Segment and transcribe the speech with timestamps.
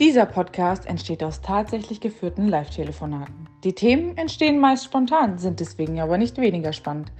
[0.00, 3.46] Dieser Podcast entsteht aus tatsächlich geführten Live-Telefonaten.
[3.64, 7.12] Die Themen entstehen meist spontan, sind deswegen aber nicht weniger spannend.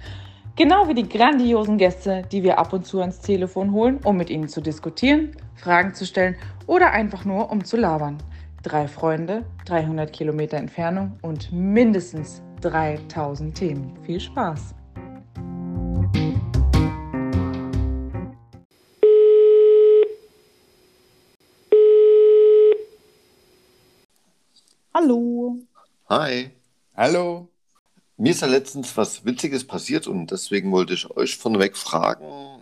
[0.55, 4.31] Genau wie die grandiosen Gäste, die wir ab und zu ans Telefon holen, um mit
[4.31, 8.17] ihnen zu diskutieren, Fragen zu stellen oder einfach nur um zu labern.
[8.63, 13.93] Drei Freunde, 300 Kilometer Entfernung und mindestens 3000 Themen.
[14.07, 14.73] Viel Spaß!
[24.93, 25.57] Hallo.
[26.09, 26.51] Hi.
[26.97, 27.47] Hallo.
[28.17, 32.61] Mir ist ja letztens was Witziges passiert und deswegen wollte ich euch vorneweg fragen,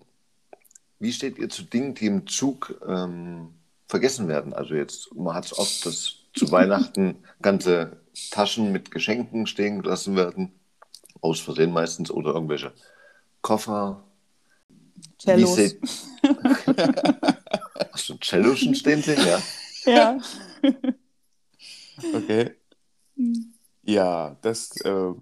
[1.00, 3.56] wie steht ihr zu Dingen, die im Zug ähm,
[3.88, 4.54] vergessen werden?
[4.54, 7.98] Also jetzt, man hat es oft, dass zu Weihnachten ganze
[8.30, 10.52] Taschen mit Geschenken stehen gelassen werden,
[11.22, 12.74] aus Versehen meistens, oder irgendwelche
[13.42, 14.04] Koffer.
[15.20, 15.58] Cellos.
[15.58, 15.82] Wie seht...
[17.92, 19.20] Hast du Cello schon stehen sehen?
[19.26, 19.42] Ja.
[19.92, 20.18] Ja.
[22.14, 22.56] Okay.
[23.84, 25.14] Ja, das, äh,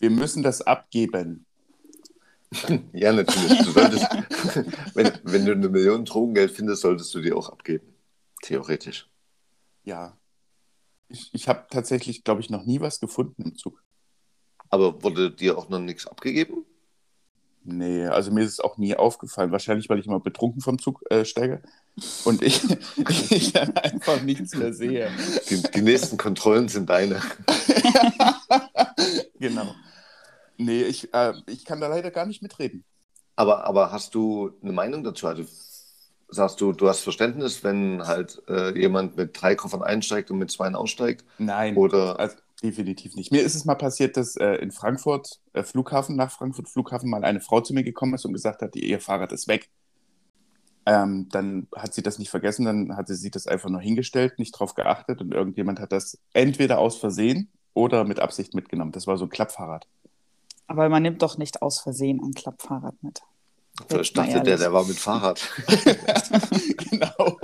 [0.00, 1.44] wir müssen das abgeben.
[2.94, 3.58] Ja, natürlich.
[3.58, 4.06] Du solltest,
[4.94, 7.94] wenn, wenn du eine Million Drogengeld findest, solltest du die auch abgeben.
[8.42, 9.06] Theoretisch.
[9.84, 10.16] Ja.
[11.08, 13.82] Ich, ich habe tatsächlich, glaube ich, noch nie was gefunden im Zug.
[14.70, 16.64] Aber wurde dir auch noch nichts abgegeben?
[17.64, 19.52] Nee, also mir ist es auch nie aufgefallen.
[19.52, 21.62] Wahrscheinlich, weil ich immer betrunken vom Zug äh, steige
[22.24, 22.62] und ich,
[23.30, 25.10] ich dann einfach nichts mehr sehe.
[25.50, 27.20] Die, die nächsten Kontrollen sind deine.
[29.38, 29.74] genau.
[30.56, 32.84] Nee, ich, äh, ich kann da leider gar nicht mitreden.
[33.36, 35.28] Aber, aber hast du eine Meinung dazu?
[35.28, 35.44] Also
[36.28, 40.50] sagst du, du hast Verständnis, wenn halt äh, jemand mit drei Koffern einsteigt und mit
[40.50, 41.24] zwei aussteigt?
[41.38, 43.32] Nein, Oder also, definitiv nicht.
[43.32, 47.24] Mir ist es mal passiert, dass äh, in Frankfurt, äh, Flughafen, nach Frankfurt Flughafen, mal
[47.24, 49.70] eine Frau zu mir gekommen ist und gesagt hat, ihr Fahrrad ist weg.
[50.88, 54.52] Ähm, dann hat sie das nicht vergessen, dann hatte sie das einfach nur hingestellt, nicht
[54.52, 58.92] drauf geachtet und irgendjemand hat das entweder aus Versehen oder mit Absicht mitgenommen.
[58.92, 59.86] Das war so ein Klappfahrrad.
[60.66, 63.20] Aber man nimmt doch nicht aus Versehen ein Klappfahrrad mit.
[64.00, 65.46] ich dachte, der, der war mit Fahrrad.
[66.90, 67.38] genau.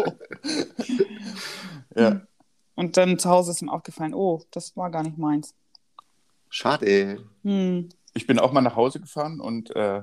[1.94, 2.22] ja.
[2.76, 5.54] Und dann zu Hause ist ihm aufgefallen, oh, das war gar nicht meins.
[6.48, 7.22] Schade.
[7.42, 7.90] Hm.
[8.14, 10.00] Ich bin auch mal nach Hause gefahren und äh,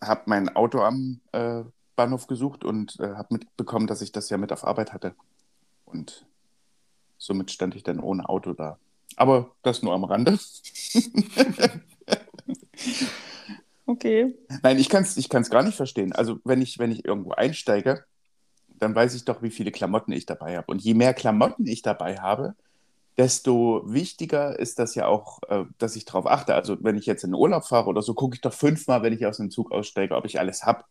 [0.00, 1.64] habe mein Auto am äh,
[1.96, 5.14] Bahnhof gesucht und äh, habe mitbekommen, dass ich das ja mit auf Arbeit hatte.
[5.84, 6.26] Und
[7.18, 8.78] somit stand ich dann ohne Auto da.
[9.16, 10.38] Aber das nur am Rande.
[13.86, 14.34] Okay.
[14.62, 16.12] Nein, ich kann es ich kann's gar nicht verstehen.
[16.12, 18.04] Also wenn ich, wenn ich irgendwo einsteige,
[18.78, 20.70] dann weiß ich doch, wie viele Klamotten ich dabei habe.
[20.70, 22.54] Und je mehr Klamotten ich dabei habe,
[23.18, 26.54] desto wichtiger ist das ja auch, äh, dass ich darauf achte.
[26.54, 29.12] Also wenn ich jetzt in den Urlaub fahre oder so, gucke ich doch fünfmal, wenn
[29.12, 30.84] ich aus dem Zug aussteige, ob ich alles habe.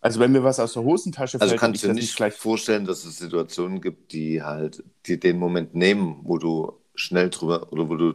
[0.00, 2.34] Also wenn mir was aus der Hosentasche Also fällt, kannst ich du das nicht gleich
[2.34, 7.72] vorstellen, dass es Situationen gibt, die halt die den Moment nehmen, wo du schnell drüber
[7.72, 8.14] oder wo du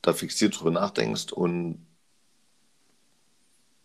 [0.00, 1.86] da fixiert drüber nachdenkst und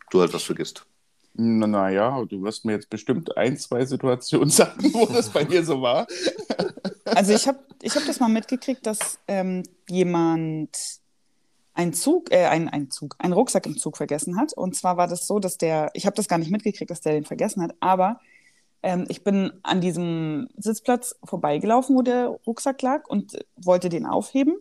[0.10, 0.86] du halt was vergisst.
[1.34, 5.64] Na, naja, du wirst mir jetzt bestimmt ein, zwei Situationen sagen, wo das bei mir
[5.64, 6.08] so war.
[7.06, 10.78] Also ich habe ich hab das mal mitgekriegt, dass ähm, jemand
[11.78, 14.52] einen Zug, äh, ein, ein Zug, einen Rucksack im Zug vergessen hat.
[14.54, 17.14] Und zwar war das so, dass der, ich habe das gar nicht mitgekriegt, dass der
[17.14, 18.20] den vergessen hat, aber
[18.82, 24.56] ähm, ich bin an diesem Sitzplatz vorbeigelaufen, wo der Rucksack lag und wollte den aufheben.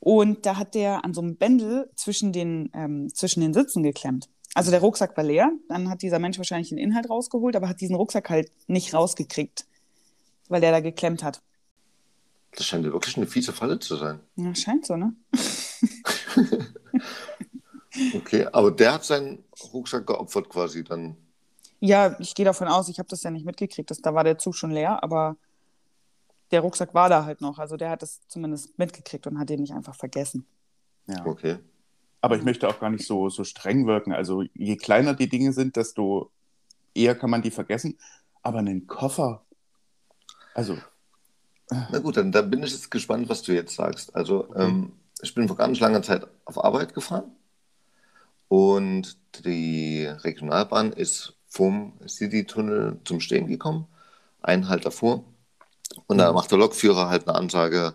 [0.00, 4.28] Und da hat der an so einem Bändel zwischen den, ähm, zwischen den Sitzen geklemmt.
[4.54, 7.80] Also der Rucksack war leer, dann hat dieser Mensch wahrscheinlich den Inhalt rausgeholt, aber hat
[7.80, 9.66] diesen Rucksack halt nicht rausgekriegt,
[10.48, 11.42] weil der da geklemmt hat.
[12.56, 14.20] Das scheint ja wirklich eine fiese Falle zu sein.
[14.36, 15.14] Ja, scheint so, ne?
[18.12, 21.16] Okay, aber der hat seinen Rucksack geopfert quasi dann.
[21.78, 24.36] Ja, ich gehe davon aus, ich habe das ja nicht mitgekriegt, dass, da war der
[24.36, 25.36] Zug schon leer, aber
[26.50, 27.60] der Rucksack war da halt noch.
[27.60, 30.44] Also der hat es zumindest mitgekriegt und hat den nicht einfach vergessen.
[31.06, 31.24] Ja.
[31.24, 31.58] Okay.
[32.20, 34.12] Aber ich möchte auch gar nicht so, so streng wirken.
[34.12, 36.32] Also je kleiner die Dinge sind, desto
[36.94, 37.96] eher kann man die vergessen.
[38.42, 39.44] Aber einen Koffer,
[40.54, 40.78] also
[41.70, 44.14] Na gut, dann, dann bin ich jetzt gespannt, was du jetzt sagst.
[44.14, 44.92] Also, ähm,
[45.24, 47.32] ich bin vor nicht langer Zeit auf Arbeit gefahren
[48.48, 53.86] und die Regionalbahn ist vom City-Tunnel zum Stehen gekommen,
[54.42, 55.24] einen Halt davor.
[56.06, 57.94] Und da macht der Lokführer halt eine Ansage: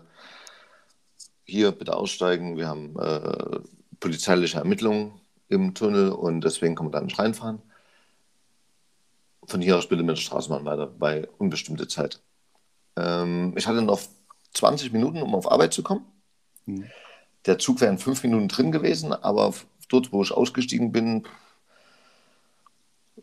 [1.44, 3.60] Hier bitte aussteigen, wir haben äh,
[4.00, 7.62] polizeiliche Ermittlungen im Tunnel und deswegen kann man da nicht reinfahren.
[9.44, 12.20] Von hier aus bitte mit der Straßenbahn weiter bei unbestimmte Zeit.
[12.96, 14.00] Ähm, ich hatte noch
[14.54, 16.04] 20 Minuten, um auf Arbeit zu kommen.
[16.66, 16.86] Mhm.
[17.46, 19.54] Der Zug wäre in fünf Minuten drin gewesen, aber
[19.88, 21.26] dort, wo ich ausgestiegen bin,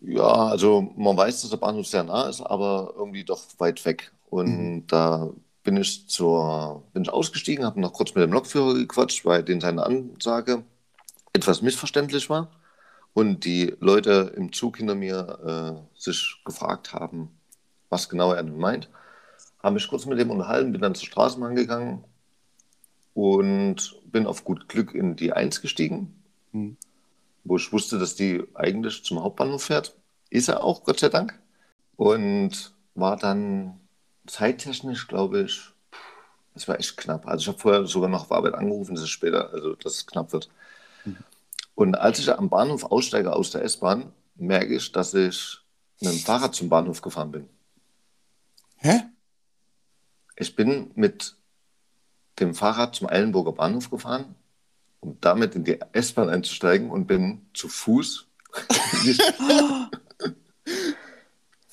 [0.01, 4.11] Ja, also man weiß, dass der Bahnhof sehr nah ist, aber irgendwie doch weit weg.
[4.29, 5.29] Und da
[5.63, 9.61] bin ich zur, bin ich ausgestiegen, habe noch kurz mit dem Lokführer gequatscht, weil den
[9.61, 10.63] seine Ansage
[11.33, 12.49] etwas missverständlich war
[13.13, 17.29] und die Leute im Zug hinter mir äh, sich gefragt haben,
[17.89, 18.89] was genau er denn meint.
[19.63, 22.03] Habe mich kurz mit dem unterhalten, bin dann zur Straßenbahn gegangen
[23.17, 26.13] und bin auf gut Glück in die 1 gestiegen,
[26.51, 26.77] Hm.
[27.45, 29.97] wo ich wusste, dass die eigentlich zum Hauptbahnhof fährt.
[30.29, 31.39] Ist er auch, Gott sei Dank.
[31.95, 33.79] Und war dann
[34.27, 35.61] zeittechnisch, glaube ich,
[36.53, 37.27] es war echt knapp.
[37.27, 40.05] Also ich habe vorher sogar noch auf Arbeit angerufen, das ist später, also dass es
[40.05, 40.51] knapp wird.
[41.73, 45.57] Und als ich am Bahnhof aussteige aus der S-Bahn, merke ich, dass ich
[46.01, 47.49] mit dem Fahrrad zum Bahnhof gefahren bin.
[48.75, 49.01] Hä?
[50.35, 51.35] Ich bin mit
[52.39, 54.35] dem Fahrrad zum Eilenburger Bahnhof gefahren,
[54.99, 58.27] um damit in die S-Bahn einzusteigen und bin zu Fuß.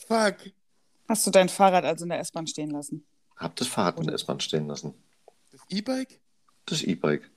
[0.07, 0.37] Fuck.
[1.09, 3.05] Hast du dein Fahrrad also in der S-Bahn stehen lassen?
[3.37, 4.95] hab das Fahrrad in der S-Bahn stehen lassen.
[5.51, 6.21] Das E-Bike?
[6.67, 7.31] Das E-Bike.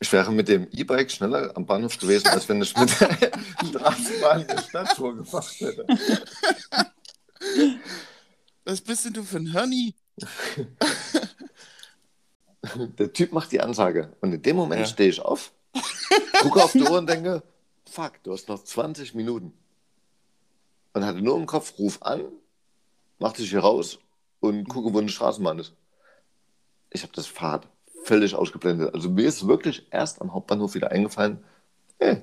[0.00, 3.08] Ich wäre mit dem E-Bike schneller am Bahnhof gewesen, als wenn ich mit der
[3.68, 5.86] Straßenbahn in der Stadttour gemacht hätte.
[8.64, 9.94] Was bist denn du für ein Honey?
[12.98, 14.12] Der Typ macht die Ansage.
[14.20, 14.86] Und in dem Moment Ja.
[14.86, 15.52] stehe ich auf,
[16.40, 17.42] gucke auf die Uhr und denke,
[17.90, 19.52] fuck, du hast noch 20 Minuten.
[20.92, 22.22] Und hatte nur im Kopf, ruf an,
[23.18, 23.98] mach dich hier raus
[24.40, 25.72] und gucke, wo eine Straßenbahn ist.
[26.90, 27.66] Ich habe das Fahrrad
[28.04, 28.94] völlig ausgeblendet.
[28.94, 31.42] Also mir ist wirklich erst am Hauptbahnhof wieder eingefallen,
[31.98, 32.22] hey,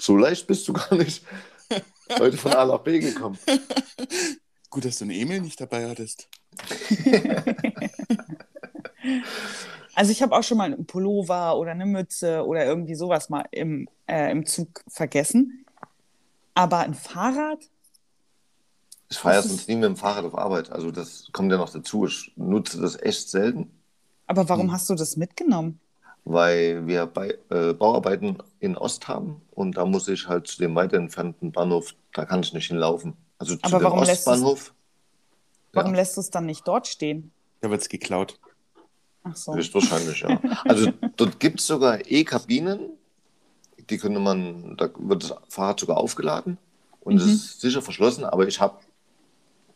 [0.00, 1.24] so leicht bist du gar nicht
[2.18, 3.38] heute von A nach B gekommen.
[4.70, 6.28] Gut, dass du eine E-Mail nicht dabei hattest.
[9.94, 13.44] Also ich habe auch schon mal einen Pullover oder eine Mütze oder irgendwie sowas mal
[13.50, 15.64] im, äh, im Zug vergessen.
[16.54, 17.58] Aber ein Fahrrad?
[19.08, 20.70] Ich fahre ja sonst nie mit dem Fahrrad auf Arbeit.
[20.70, 22.06] Also das kommt ja noch dazu.
[22.06, 23.70] Ich nutze das echt selten.
[24.26, 24.72] Aber warum Hm.
[24.72, 25.80] hast du das mitgenommen?
[26.24, 30.74] weil wir bei, äh, Bauarbeiten in Ost haben und da muss ich halt zu dem
[30.74, 33.14] weiter entfernten Bahnhof, da kann ich nicht hinlaufen.
[33.38, 34.74] Also zu Aber dem warum lässt Ostbahnhof,
[35.72, 35.96] Warum Ja.
[36.00, 37.32] lässt du es dann nicht dort stehen?
[37.60, 38.38] Da wird's geklaut.
[39.22, 39.54] Ach so.
[39.54, 40.40] höchstwahrscheinlich, ja.
[40.66, 42.90] Also dort gibt es sogar E-Kabinen,
[43.88, 46.58] die könnte man, da wird das Fahrrad sogar aufgeladen
[47.00, 47.30] und es Mhm.
[47.32, 48.78] ist sicher verschlossen, aber ich habe,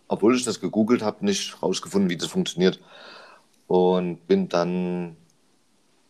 [0.09, 2.81] obwohl ich das gegoogelt habe, nicht rausgefunden, wie das funktioniert.
[3.67, 5.17] Und bin dann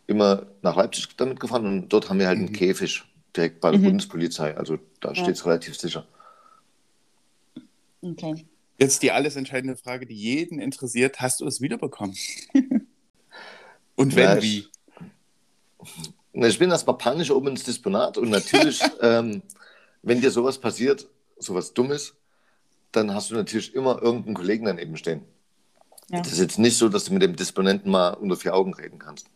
[0.07, 3.03] immer nach Leipzig damit gefahren und dort haben wir halt einen Käfig
[3.35, 3.85] direkt bei der Mhm.
[3.85, 4.55] Bundespolizei.
[4.57, 5.15] Also da Ja.
[5.15, 6.05] steht es relativ sicher.
[8.01, 8.45] Okay.
[8.77, 11.21] Jetzt die alles entscheidende Frage, die jeden interessiert.
[11.21, 12.15] Hast du es wiederbekommen?
[13.95, 14.59] Und wenn, Ja, wie?
[14.59, 14.69] ich-
[16.33, 19.41] Na, Ich bin erstmal panisch oben ins Disponat und natürlich, ähm,
[20.01, 21.07] wenn dir sowas passiert,
[21.37, 22.13] sowas Dummes,
[22.91, 25.21] dann hast du natürlich immer irgendeinen Kollegen daneben stehen.
[26.09, 26.19] Ja.
[26.19, 28.99] Das ist jetzt nicht so, dass du mit dem Disponenten mal unter vier Augen reden
[28.99, 29.27] kannst.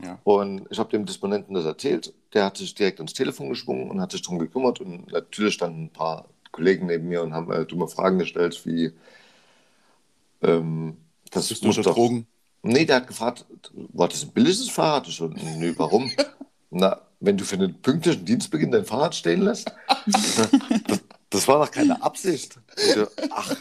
[0.00, 0.18] Ja.
[0.24, 2.12] Und ich habe dem Disponenten das erzählt.
[2.34, 4.80] Der hat sich direkt ans Telefon geschwungen und hat sich darum gekümmert.
[4.80, 8.92] Und natürlich standen ein paar Kollegen neben mir und haben äh, dumme Fragen gestellt, wie
[10.42, 10.96] ähm,
[11.30, 11.96] das Bist du muss unter doch.
[11.96, 12.26] Drogen?
[12.68, 15.08] Nee, der hat gefragt, war das ein billiges Fahrrad?
[15.08, 16.10] Ich so, nee, warum?
[16.70, 19.72] Na, wenn du für einen pünktlichen Dienstbeginn dein Fahrrad stehen lässt?
[20.06, 22.60] das, das war doch keine Absicht.
[22.94, 23.56] Der, ach,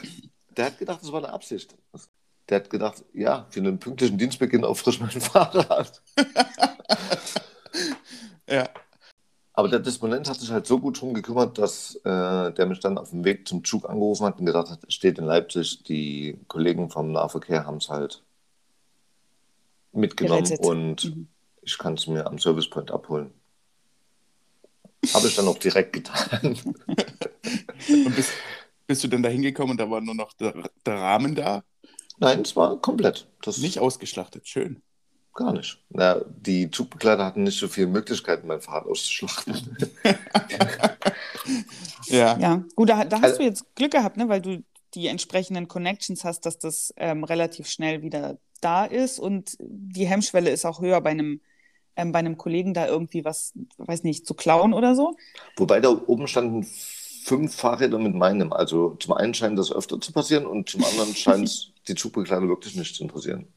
[0.58, 1.74] der hat gedacht, das war eine Absicht.
[2.50, 6.02] Der hat gedacht, ja, für einen pünktlichen Dienstbeginn auffrisch mein Fahrrad.
[8.50, 8.70] Ja.
[9.52, 12.98] Aber der Disponent hat sich halt so gut drum gekümmert, dass äh, der mich dann
[12.98, 16.90] auf dem Weg zum Zug angerufen hat und gesagt hat, steht in Leipzig, die Kollegen
[16.90, 18.24] vom Nahverkehr haben es halt
[19.98, 20.66] mitgenommen Gerettet.
[20.66, 21.28] und Mhm.
[21.62, 23.32] ich kann es mir am Service Point abholen.
[25.14, 26.58] Habe ich dann auch direkt getan.
[27.90, 28.32] Und bist,
[28.88, 30.54] bist du denn da hingekommen und da war nur noch der,
[30.86, 31.64] der Rahmen da?
[32.18, 33.28] Nein, es war komplett.
[33.44, 34.48] Das Nicht ausgeschlachtet.
[34.48, 34.82] Schön.
[35.34, 35.82] gar nicht.
[35.90, 39.78] Na, die Zugbegleiter hatten nicht so viele Möglichkeiten, mein Fahrrad auszuschlachten.
[42.08, 42.38] Ja.
[42.38, 44.64] Ja, gut, da, da hast Also- du jetzt Glück gehabt, ne, weil du
[44.94, 50.50] die entsprechenden Connections hast, dass das ähm, relativ schnell wieder da ist und die Hemmschwelle
[50.50, 51.42] ist auch höher bei einem,
[51.96, 55.16] ähm, bei einem Kollegen da irgendwie was, weiß nicht, zu klauen oder so.
[55.58, 56.68] Wobei da oben standen
[57.28, 58.54] fünf Fahrräder mit meinem.
[58.54, 62.48] Also zum einen scheint das öfter zu passieren und zum anderen scheint es die Zugbegleiter
[62.48, 63.48] wirklich nicht zu interessieren.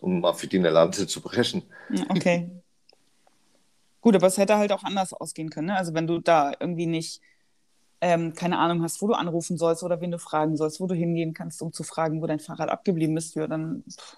[0.00, 1.62] Um mal für die eine Lanze zu brechen.
[2.08, 2.50] Okay.
[4.00, 5.68] Gut, aber es hätte halt auch anders ausgehen können.
[5.68, 5.76] Ne?
[5.76, 7.20] Also wenn du da irgendwie nicht,
[8.00, 10.94] ähm, keine Ahnung hast, wo du anrufen sollst oder wen du fragen sollst, wo du
[10.94, 13.84] hingehen kannst, um zu fragen, wo dein Fahrrad abgeblieben ist, ja, dann.
[13.88, 14.16] Pff,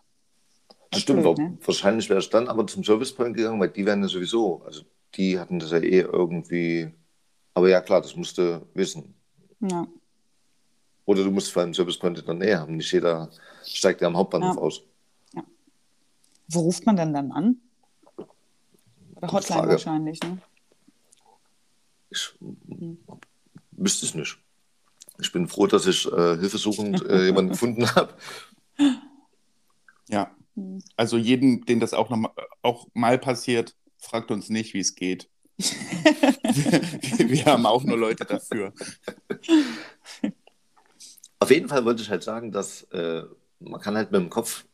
[1.03, 1.59] stimmt, blöd, ne?
[1.65, 4.83] wahrscheinlich wäre ich dann aber zum Service Point gegangen, weil die wären ja sowieso, also
[5.15, 6.93] die hatten das ja eh irgendwie
[7.57, 9.15] Aber ja, klar, das musst du wissen.
[9.61, 9.87] Ja.
[11.07, 12.77] Oder du musst vor allem Servicepoint in der Nähe haben.
[12.77, 13.31] Nicht jeder
[13.65, 14.61] steigt ja am Hauptbahnhof Ja.
[14.63, 14.83] aus.
[16.49, 17.57] Wo ruft man denn dann an?
[18.17, 19.71] Gute Hotline Frage.
[19.71, 20.39] wahrscheinlich, ne?
[22.11, 22.35] Ich
[23.73, 24.37] wüsste es nicht.
[25.21, 28.15] Ich bin froh, dass ich äh, hilfesuchend äh, jemanden gefunden habe.
[30.09, 30.31] Ja.
[30.57, 30.83] Hm.
[30.97, 32.33] Also jeden, den das auch, noch mal,
[32.63, 35.29] auch mal passiert, fragt uns nicht, wie es geht.
[35.59, 38.73] wir, wir haben auch nur Leute dafür.
[41.39, 43.23] Auf jeden Fall wollte ich halt sagen, dass äh,
[43.61, 44.65] man kann halt mit dem Kopf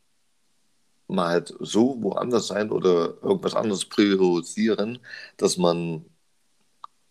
[1.08, 5.00] mal halt so woanders sein oder irgendwas anderes priorisieren,
[5.36, 6.04] dass man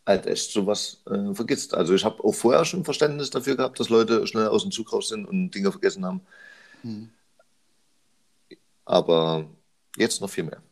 [0.06, 1.74] halt echt sowas äh, vergisst.
[1.74, 4.92] Also ich habe auch vorher schon Verständnis dafür gehabt, dass Leute schnell aus dem Zug
[4.92, 6.22] raus sind und Dinge vergessen haben.
[6.82, 7.10] Hm.
[8.90, 9.48] Aber
[9.98, 10.64] jetzt noch viel mehr.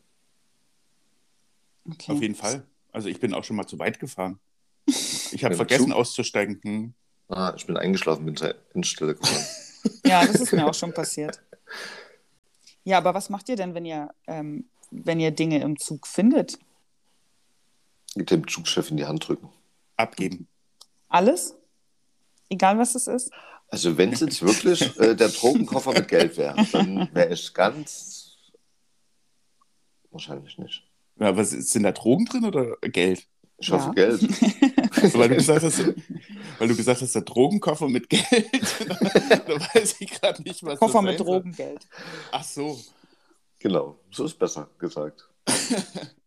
[1.88, 2.10] Okay.
[2.10, 2.66] Auf jeden Fall.
[2.90, 4.40] Also ich bin auch schon mal zu weit gefahren.
[5.30, 5.94] Ich habe vergessen Zug?
[5.94, 6.58] auszusteigen.
[6.62, 6.94] Hm.
[7.28, 9.44] Ah, ich bin eingeschlafen, bin zur Endstelle gefahren.
[10.04, 11.40] Ja, das ist mir auch schon passiert.
[12.82, 16.58] Ja, aber was macht ihr denn, wenn ihr, ähm, wenn ihr Dinge im Zug findet?
[18.16, 19.50] Mit dem Zugchef in die Hand drücken.
[19.96, 20.48] Abgeben.
[21.08, 21.54] Alles?
[22.48, 23.30] Egal, was es ist?
[23.68, 28.36] Also wenn es jetzt wirklich äh, der Drogenkoffer mit Geld wäre, dann wäre ich ganz
[30.10, 30.82] wahrscheinlich nicht.
[31.20, 33.26] Ja, was, sind da Drogen drin oder Geld?
[33.58, 33.92] Ich hoffe Ja.
[33.92, 34.22] Geld.
[35.14, 35.84] weil, du gesagt hast,
[36.58, 38.24] weil du gesagt hast, der Drogenkoffer mit Geld.
[38.86, 41.20] da weiß ich gerade nicht, was Koffer das mit.
[41.20, 41.86] Drogengeld.
[42.30, 42.78] Ach so.
[43.58, 45.28] Genau, so ist besser gesagt.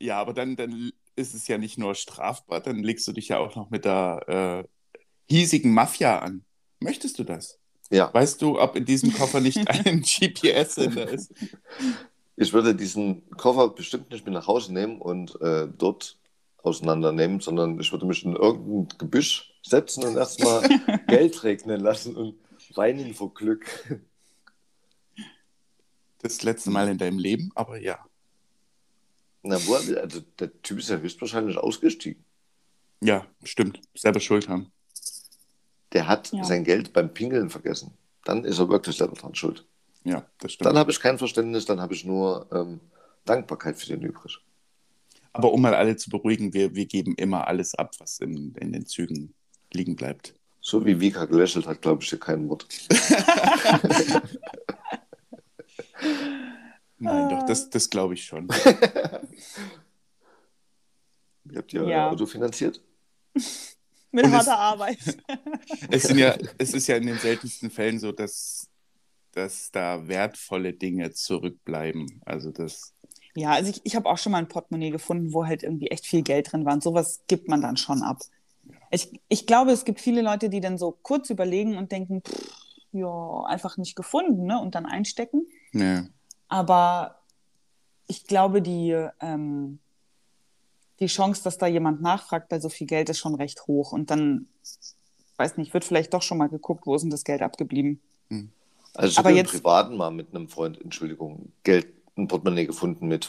[0.00, 3.38] Ja, aber dann, dann ist es ja nicht nur strafbar, dann legst du dich ja
[3.38, 4.68] auch noch mit der äh,
[5.28, 6.44] hiesigen Mafia an.
[6.80, 7.58] Möchtest du das?
[7.90, 11.32] Ja, Weißt du, ob in diesem Koffer nicht ein GPS-Sender ist?
[12.36, 16.18] ich würde diesen Koffer bestimmt nicht mit nach Hause nehmen und äh, dort
[16.62, 20.66] auseinandernehmen, sondern ich würde mich in irgendein Gebüsch setzen und erstmal
[21.06, 22.36] Geld regnen lassen und
[22.74, 23.66] weinen vor Glück.
[26.22, 27.98] Das letzte Mal in deinem Leben, aber ja.
[29.42, 32.24] Na, wo, also der Typ ist ja höchstwahrscheinlich ausgestiegen.
[33.02, 33.80] Ja, stimmt.
[33.94, 34.72] Selber schuld haben.
[35.94, 36.44] Der hat Ja.
[36.44, 37.92] sein Geld beim Pingeln vergessen.
[38.24, 39.64] Dann ist er wirklich selber dran schuld.
[40.04, 40.66] Ja, das stimmt.
[40.66, 42.80] Dann habe ich kein Verständnis, dann habe ich nur ähm,
[43.24, 44.38] Dankbarkeit für den übrig.
[45.32, 48.72] Aber um mal alle zu beruhigen, wir, wir geben immer alles ab, was in, in
[48.72, 49.34] den Zügen
[49.72, 50.34] liegen bleibt.
[50.60, 52.66] So wie Vika gelächelt hat, glaube ich dir kein Wort.
[56.98, 58.48] Nein, doch, das, das glaube ich schon.
[61.44, 62.04] Wie habt ihr Ja.
[62.06, 62.80] euer Auto finanziert?
[64.14, 64.98] Mit Und es- harter Arbeit.
[65.90, 68.68] Es, sind ja, es ist ja in den seltensten Fällen so, dass,
[69.32, 72.20] dass da wertvolle Dinge zurückbleiben.
[72.24, 72.92] Also das,
[73.34, 76.06] Ja, also ich, ich habe auch schon mal ein Portemonnaie gefunden, wo halt irgendwie echt
[76.06, 76.74] viel Geld drin war.
[76.74, 78.20] Und sowas gibt man dann schon ab.
[78.90, 82.48] Ich, ich glaube, es gibt viele Leute, die dann so kurz überlegen und denken, pff,
[82.92, 84.60] ja, einfach nicht gefunden, ne?
[84.60, 85.46] Und dann einstecken.
[85.72, 86.08] ne,
[86.48, 87.20] Aber
[88.06, 88.90] ich glaube, die,
[89.20, 89.80] ähm,
[91.00, 93.92] die Chance, dass da jemand nachfragt bei so viel Geld, ist schon recht hoch.
[93.92, 94.46] Und dann,
[95.36, 98.00] weiß nicht, wird vielleicht doch schon mal geguckt, wo ist denn das Geld abgeblieben.
[98.94, 103.08] Also ich habe im jetzt- Privaten mal mit einem Freund, Entschuldigung, Geld, ein Portemonnaie gefunden
[103.08, 103.28] mit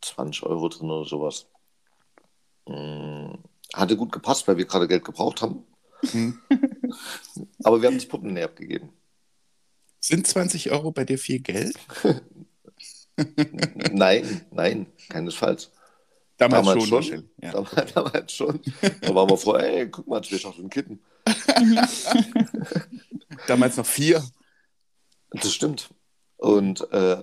[0.00, 1.46] 20 Euro drin oder sowas.
[2.66, 3.34] Mm,
[3.74, 5.64] Hatte gut gepasst, weil wir gerade Geld gebraucht haben.
[6.10, 6.38] Hm.
[7.62, 8.88] Aber wir haben das Portemonnaie abgegeben.
[10.00, 11.76] sind 20 Euro bei dir viel Geld?
[13.92, 15.70] Nein, nein, keinesfalls.
[16.48, 16.88] Damals, Damals schon.
[16.88, 16.96] schon.
[16.96, 17.52] wahrscheinlich, Ja.
[17.52, 18.60] Damals, damals schon.
[19.00, 21.00] Da waren wir froh, ey, guck mal, zwei Schachteln Kippen.
[23.46, 24.22] Damals noch vier.
[25.30, 25.90] Das stimmt.
[26.36, 27.22] Und äh,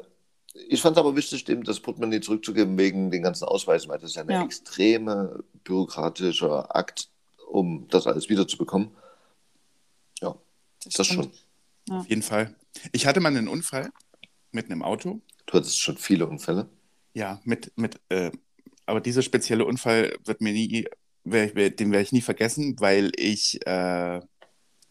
[0.68, 4.12] ich fand es aber wichtig, dem das Portemonnaie zurückzugeben wegen den ganzen Ausweisen, weil das
[4.12, 4.44] ist ja ein Ja.
[4.44, 7.10] extreme bürokratischer Akt,
[7.48, 8.92] um das alles wiederzubekommen.
[10.22, 10.36] Ja,
[10.96, 11.32] das schon.
[11.90, 12.56] Auf jeden Fall.
[12.92, 13.92] Ich hatte mal einen Unfall
[14.52, 15.22] mit einem Auto.
[15.46, 16.70] Du hattest schon viele Unfälle.
[17.14, 18.32] Ja, mit, mit, äh,
[18.90, 20.88] aber dieser spezielle Unfall wird mir nie,
[21.24, 24.20] wer- den werde ich nie vergessen, weil ich äh,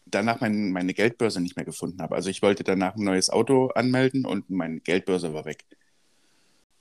[0.05, 2.15] danach mein, meine Geldbörse nicht mehr gefunden habe.
[2.15, 5.63] Also ich wollte danach ein neues Auto anmelden und meine Geldbörse war weg.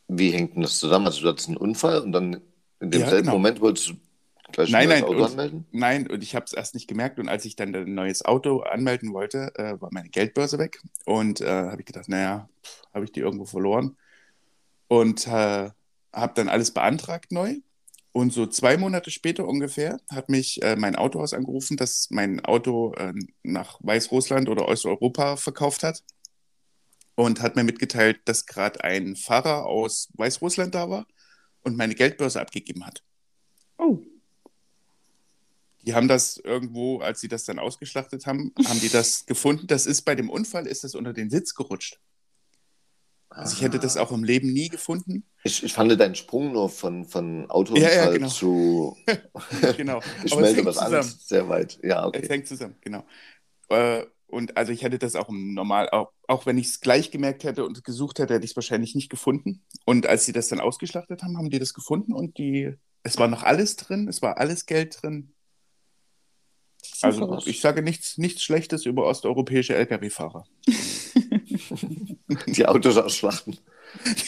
[0.09, 1.07] Wie hängt denn das zusammen?
[1.07, 2.41] Also du hattest einen Unfall und dann
[2.81, 3.33] in demselben genau.
[3.33, 3.95] Moment wolltest du
[4.53, 5.65] gleich Nein, ein neues nein, Auto und- anmelden?
[5.73, 7.19] Nein, und ich habe es erst nicht gemerkt.
[7.19, 10.81] Und als ich dann ein neues Auto anmelden wollte, äh, war meine Geldbörse weg.
[11.05, 12.49] Und äh, habe ich gedacht, naja,
[12.95, 13.97] habe ich die irgendwo verloren.
[14.87, 15.69] Und äh,
[16.13, 17.57] habe dann alles beantragt neu.
[18.13, 22.95] Und so zwei Monate später ungefähr hat mich äh, mein Autohaus angerufen, dass mein Auto
[22.95, 23.13] äh,
[23.43, 26.03] nach Weißrussland oder Osteuropa verkauft hat.
[27.17, 31.07] Und hat mir mitgeteilt, dass gerade ein Fahrer aus Weißrussland da war
[31.63, 33.03] und meine Geldbörse abgegeben hat.
[33.79, 33.99] Oh,
[35.83, 39.67] Die haben das irgendwo, als sie das dann ausgeschlachtet haben, haben die das gefunden.
[39.67, 42.01] Das ist bei dem Unfall, ist das unter den Sitz gerutscht.
[43.31, 45.25] Also ich hätte das auch im Leben nie gefunden.
[45.45, 48.29] Ich, ich fand deinen Sprung nur von, von Autounfall Ja, ja, genau.
[48.29, 48.97] zu
[49.77, 50.01] genau.
[50.25, 50.95] ich Aber es melde hängt was zusammen.
[50.95, 51.79] anderes sehr weit.
[51.83, 52.29] Ja, Es okay.
[52.29, 53.05] hängt zusammen, genau.
[53.69, 57.11] Äh, und also ich hätte das auch im Normal, auch, auch wenn ich es gleich
[57.11, 59.63] gemerkt hätte und gesucht hätte, hätte ich es wahrscheinlich nicht gefunden.
[59.87, 63.29] Und als sie das dann ausgeschlachtet haben, haben die das gefunden und die, es war
[63.29, 65.33] noch alles drin, es war alles Geld drin.
[67.03, 70.45] Also ich sage nichts, nichts Schlechtes über osteuropäische Lkw-Fahrer.
[72.47, 73.59] Die Autos ausschlachten.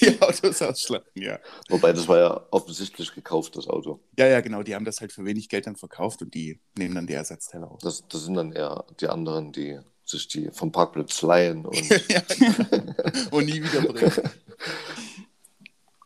[0.01, 1.39] Die Autos ausschlachten, ja.
[1.69, 4.01] Wobei, das war ja offensichtlich gekauft, das Auto.
[4.19, 6.95] Ja, ja, genau, die haben das halt für wenig Geld dann verkauft und die nehmen
[6.95, 7.79] dann die Ersatzteile auf.
[7.83, 12.21] Das, das sind dann eher die anderen, die sich die vom Parkplatz leihen und, ja,
[12.21, 12.87] genau.
[13.31, 14.31] Und nie wieder bringen.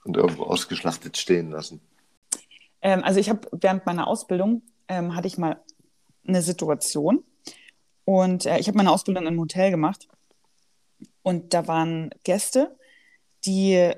[0.04, 1.80] und irgendwo ausgeschlachtet stehen lassen.
[2.82, 5.62] Ähm, also ich habe während meiner Ausbildung ähm, hatte ich mal
[6.26, 7.24] eine Situation
[8.04, 10.08] und äh, ich habe meine Ausbildung in einem Hotel gemacht
[11.25, 12.76] und da waren Gäste,
[13.47, 13.90] die,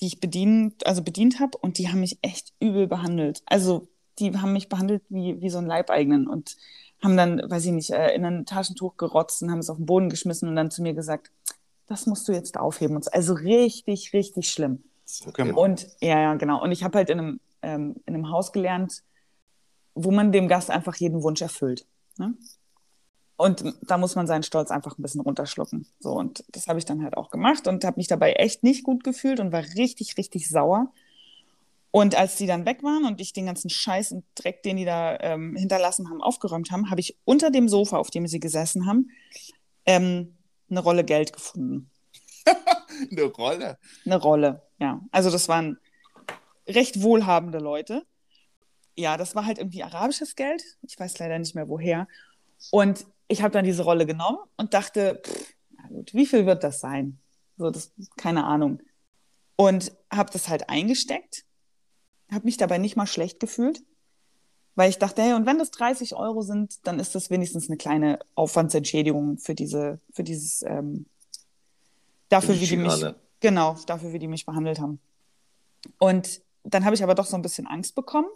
[0.00, 3.42] die ich bedient, also bedient habe und die haben mich echt übel behandelt.
[3.44, 3.88] Also
[4.20, 6.56] die haben mich behandelt wie, wie so ein Leibeigenen und
[7.02, 9.86] haben dann, weiß ich nicht, äh, in ein Taschentuch gerotzt und haben es auf den
[9.86, 11.32] Boden geschmissen und dann zu mir gesagt,
[11.88, 12.94] das musst du jetzt aufheben.
[12.94, 13.10] Und so.
[13.10, 14.84] Also richtig, richtig schlimm.
[15.36, 15.52] Man.
[15.52, 16.62] Und ja, ja, genau.
[16.62, 19.02] Und ich habe halt in einem, ähm, in einem Haus gelernt,
[19.94, 21.84] wo man dem Gast einfach jeden Wunsch erfüllt.
[22.16, 22.34] Ne?
[23.36, 25.86] Und da muss man seinen Stolz einfach ein bisschen runterschlucken.
[25.98, 28.84] So, und das habe ich dann halt auch gemacht und habe mich dabei echt nicht
[28.84, 30.92] gut gefühlt und war richtig, richtig sauer.
[31.90, 34.84] Und als die dann weg waren und ich den ganzen Scheiß und Dreck, den die
[34.84, 38.86] da ähm, hinterlassen haben, aufgeräumt haben, habe ich unter dem Sofa, auf dem sie gesessen
[38.86, 39.10] haben,
[39.86, 40.36] ähm,
[40.70, 41.90] eine Rolle Geld gefunden.
[43.10, 43.78] Eine Rolle.
[44.04, 45.00] Eine Rolle, ja.
[45.10, 45.78] Also das waren
[46.68, 48.04] recht wohlhabende Leute.
[48.96, 50.62] Ja, das war halt irgendwie arabisches Geld.
[50.82, 52.06] Ich weiß leider nicht mehr woher.
[52.70, 56.64] Und ich habe dann diese Rolle genommen und dachte, pff, na gut, wie viel wird
[56.64, 57.18] das sein?
[57.56, 58.80] So, das, keine Ahnung.
[59.56, 61.44] Und habe das halt eingesteckt,
[62.30, 63.82] habe mich dabei nicht mal schlecht gefühlt,
[64.74, 67.76] weil ich dachte, hey, und wenn das 30 Euro sind, dann ist das wenigstens eine
[67.76, 71.06] kleine Aufwandsentschädigung für diese, für dieses, ähm,
[72.28, 73.04] dafür, Die wie die mich,
[73.40, 74.98] genau, dafür, wie die mich behandelt haben.
[75.98, 78.28] Und dann habe ich aber doch so ein bisschen Angst bekommen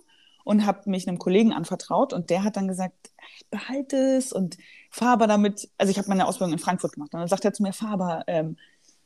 [0.48, 4.56] und habe mich einem Kollegen anvertraut und der hat dann gesagt, "Ey, behalte es und
[4.88, 7.52] fahr aber damit, also ich habe meine Ausbildung in Frankfurt gemacht und dann sagt er
[7.52, 8.56] zu mir, fahr aber ähm,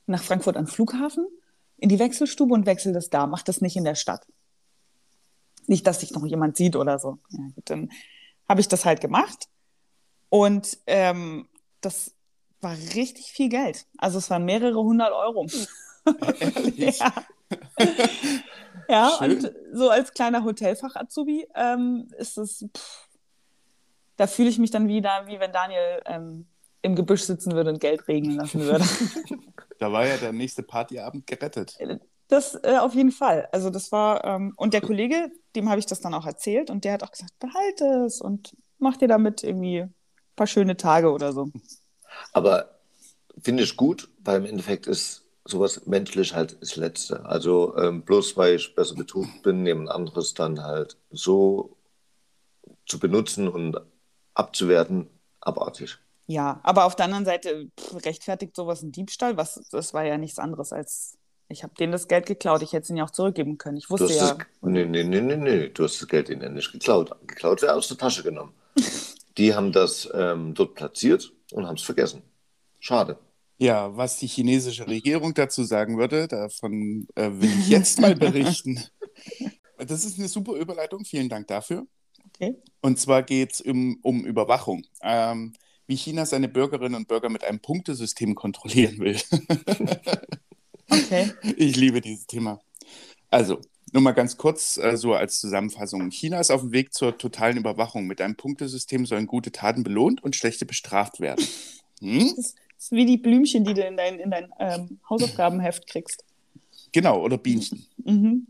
[0.07, 1.27] nach Frankfurt an den Flughafen,
[1.79, 4.25] in die Wechselstube und wechsel das da, mach das nicht in der Stadt.
[5.67, 7.19] Nicht, dass sich noch jemand sieht oder so.
[7.31, 7.91] Ja, gut, dann
[8.49, 9.49] habe ich das halt gemacht
[10.29, 11.49] und ähm,
[11.81, 12.15] das
[12.61, 13.87] war richtig viel Geld.
[13.99, 15.49] Also es waren mehrere hundert Euro.
[16.39, 16.99] Ehrlich?
[17.01, 17.13] ja.
[18.89, 19.33] ja, Schön.
[19.33, 23.09] und so als kleiner Hotelfach-Azubi ähm, ist es, pff,
[24.17, 26.47] da fühle ich mich dann wieder, wie wenn Daniel ähm,
[26.83, 28.85] im Gebüsch sitzen würde und Geld regnen lassen würde.
[29.79, 31.77] Da war ja der nächste Partyabend gerettet.
[32.29, 33.49] Das äh, auf jeden Fall.
[33.51, 36.85] Also das war, ähm, und der Kollege, dem habe ich das dann auch erzählt und
[36.85, 39.95] der hat auch gesagt, behalte es und mach dir damit irgendwie ein
[40.37, 41.51] paar schöne Tage oder so.
[42.33, 42.79] Aber
[43.43, 47.25] finde ich gut, weil im Endeffekt ist sowas menschlich halt das Letzte.
[47.25, 51.77] Also ähm, bloß weil ich besser betucht bin, jemand anderes dann halt so
[52.87, 53.81] zu benutzen und
[54.35, 55.09] abzuwerten,
[55.41, 55.99] abartig.
[56.27, 60.17] Ja, aber auf der anderen Seite pff, rechtfertigt sowas ein Diebstahl, was das war ja
[60.17, 61.19] nichts anderes als
[61.53, 63.77] ich habe denen das Geld geklaut, ich hätte es ihnen ja auch zurückgeben können.
[63.77, 64.35] Ich wusste ja.
[64.35, 67.15] das, nee, nee, nee, nee, nee, du hast das Geld ihnen ja nicht geklaut.
[67.27, 68.55] Geklaut wäre aus der Tasche genommen.
[69.39, 72.23] Die haben das ähm, dort platziert und haben es vergessen.
[72.81, 73.19] Schade.
[73.63, 78.81] Ja, was die chinesische Regierung dazu sagen würde, davon äh, will ich jetzt mal berichten.
[79.79, 81.85] Das ist eine super Überleitung, vielen Dank dafür.
[82.29, 82.55] Okay.
[82.83, 84.85] Und zwar geht es um, um Überwachung.
[85.03, 85.55] Ähm,
[85.89, 89.21] wie China seine Bürgerinnen und Bürger mit einem Punktesystem kontrollieren will.
[90.89, 91.33] Okay.
[91.57, 92.61] Ich liebe dieses Thema.
[93.31, 93.61] Also,
[93.93, 96.11] nur mal ganz kurz, äh, so als Zusammenfassung.
[96.11, 98.07] China ist auf dem Weg zur totalen Überwachung.
[98.07, 101.47] Mit einem Punktesystem sollen gute Taten belohnt und schlechte bestraft werden.
[102.03, 102.35] Hm?
[102.37, 106.25] Das ist wie die Blümchen, die du in dein, in dein ähm, Hausaufgabenheft kriegst.
[106.93, 107.87] Genau, oder Bienchen.
[108.05, 108.47] Mhm.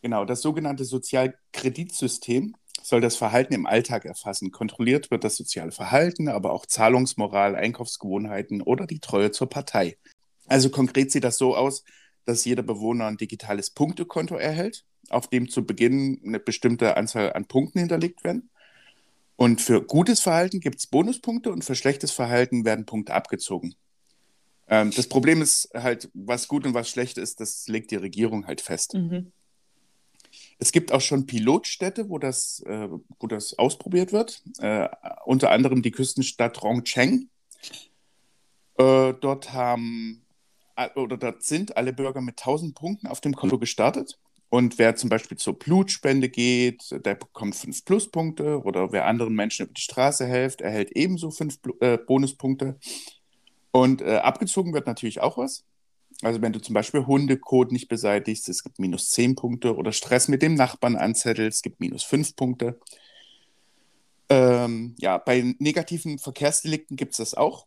[0.00, 4.50] Genau, das sogenannte Sozialkreditsystem soll das Verhalten im Alltag erfassen.
[4.50, 9.96] Kontrolliert wird das soziale Verhalten, aber auch Zahlungsmoral, Einkaufsgewohnheiten oder die Treue zur Partei.
[10.46, 11.84] Also konkret sieht das so aus,
[12.24, 17.46] dass jeder Bewohner ein digitales Punktekonto erhält, auf dem zu Beginn eine bestimmte Anzahl an
[17.46, 18.50] Punkten hinterlegt werden.
[19.38, 23.76] Und für gutes Verhalten gibt es Bonuspunkte und für schlechtes Verhalten werden Punkte abgezogen.
[24.66, 28.48] Ähm, das Problem ist halt, was gut und was schlecht ist, das legt die Regierung
[28.48, 28.94] halt fest.
[28.94, 29.30] Mhm.
[30.58, 32.88] Es gibt auch schon Pilotstädte, wo das, äh,
[33.20, 34.42] wo das ausprobiert wird.
[34.58, 34.88] Äh,
[35.24, 37.28] unter anderem die Küstenstadt Rongcheng.
[38.76, 40.26] Äh, dort haben
[40.96, 44.18] oder dort sind alle Bürger mit 1000 Punkten auf dem Konto gestartet.
[44.50, 48.62] Und wer zum Beispiel zur Blutspende geht, der bekommt fünf Pluspunkte.
[48.62, 52.78] Oder wer anderen Menschen über die Straße hilft, erhält ebenso fünf äh, Bonuspunkte.
[53.72, 55.64] Und äh, abgezogen wird natürlich auch was.
[56.22, 60.28] Also wenn du zum Beispiel Hundekot nicht beseitigst, es gibt minus 10 Punkte oder Stress
[60.28, 62.80] mit dem Nachbarn anzettelst, es gibt minus 5 Punkte.
[64.30, 67.66] Ähm, ja, bei negativen Verkehrsdelikten gibt es das auch.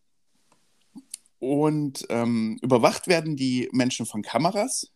[1.40, 4.92] Und ähm, überwacht werden die Menschen von Kameras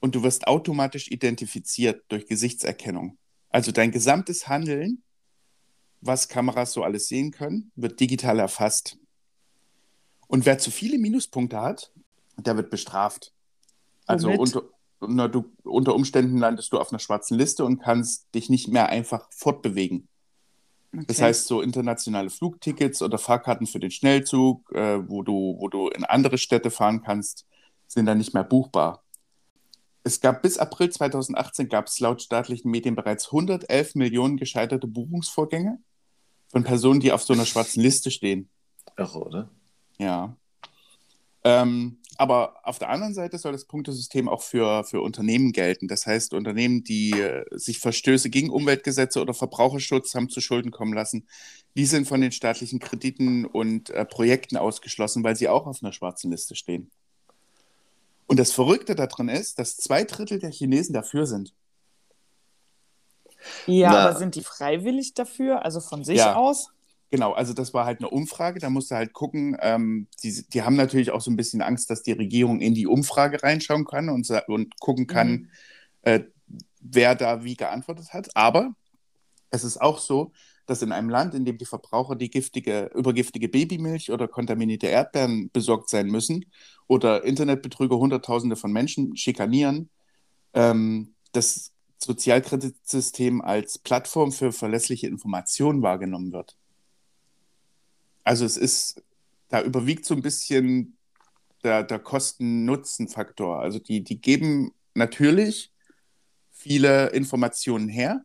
[0.00, 3.18] und du wirst automatisch identifiziert durch Gesichtserkennung.
[3.50, 5.02] Also dein gesamtes Handeln,
[6.00, 8.98] was Kameras so alles sehen können, wird digital erfasst.
[10.28, 11.92] Und wer zu viele Minuspunkte hat,
[12.36, 13.32] der wird bestraft.
[14.06, 14.62] Also unter,
[15.00, 18.88] na, du, unter Umständen landest du auf einer schwarzen Liste und kannst dich nicht mehr
[18.88, 20.08] einfach fortbewegen.
[20.92, 21.04] Okay.
[21.06, 25.88] Das heißt, so internationale Flugtickets oder Fahrkarten für den Schnellzug, äh, wo, du, wo du
[25.88, 27.46] in andere Städte fahren kannst,
[27.86, 29.02] sind dann nicht mehr buchbar.
[30.08, 35.80] Es gab bis April 2018 gab es laut staatlichen Medien bereits 111 Millionen gescheiterte Buchungsvorgänge
[36.46, 38.48] von Personen, die auf so einer schwarzen Liste stehen.
[38.96, 39.50] Ach, oder?
[39.98, 40.34] Ja.
[41.44, 45.88] Ähm, aber auf der anderen Seite soll das Punktesystem auch für, für Unternehmen gelten.
[45.88, 50.94] Das heißt, Unternehmen, die äh, sich Verstöße gegen Umweltgesetze oder Verbraucherschutz haben zu Schulden kommen
[50.94, 51.28] lassen,
[51.76, 55.92] die sind von den staatlichen Krediten und äh, Projekten ausgeschlossen, weil sie auch auf einer
[55.92, 56.90] schwarzen Liste stehen.
[58.28, 61.54] Und das Verrückte daran ist, dass zwei Drittel der Chinesen dafür sind.
[63.66, 66.34] Ja, Na, aber sind die freiwillig dafür, also von sich ja.
[66.34, 66.70] aus?
[67.10, 70.76] Genau, also das war halt eine Umfrage, da musste halt gucken, ähm, die, die haben
[70.76, 74.30] natürlich auch so ein bisschen Angst, dass die Regierung in die Umfrage reinschauen kann und,
[74.46, 75.48] und gucken kann, mhm.
[76.02, 76.20] äh,
[76.80, 78.28] wer da wie geantwortet hat.
[78.36, 78.74] Aber
[79.50, 80.32] es ist auch so,
[80.68, 85.50] dass in einem Land, in dem die Verbraucher die giftige, übergiftige Babymilch oder kontaminierte Erdbeeren
[85.50, 86.44] besorgt sein müssen
[86.86, 89.88] oder Internetbetrüger Hunderttausende von Menschen schikanieren,
[90.52, 96.58] ähm, das Sozialkreditsystem als Plattform für verlässliche Informationen wahrgenommen wird.
[98.22, 99.02] Also es ist,
[99.48, 100.98] da überwiegt so ein bisschen
[101.64, 103.58] der, der Kosten-Nutzen-Faktor.
[103.58, 105.72] Also die, die geben natürlich
[106.52, 108.22] viele Informationen her,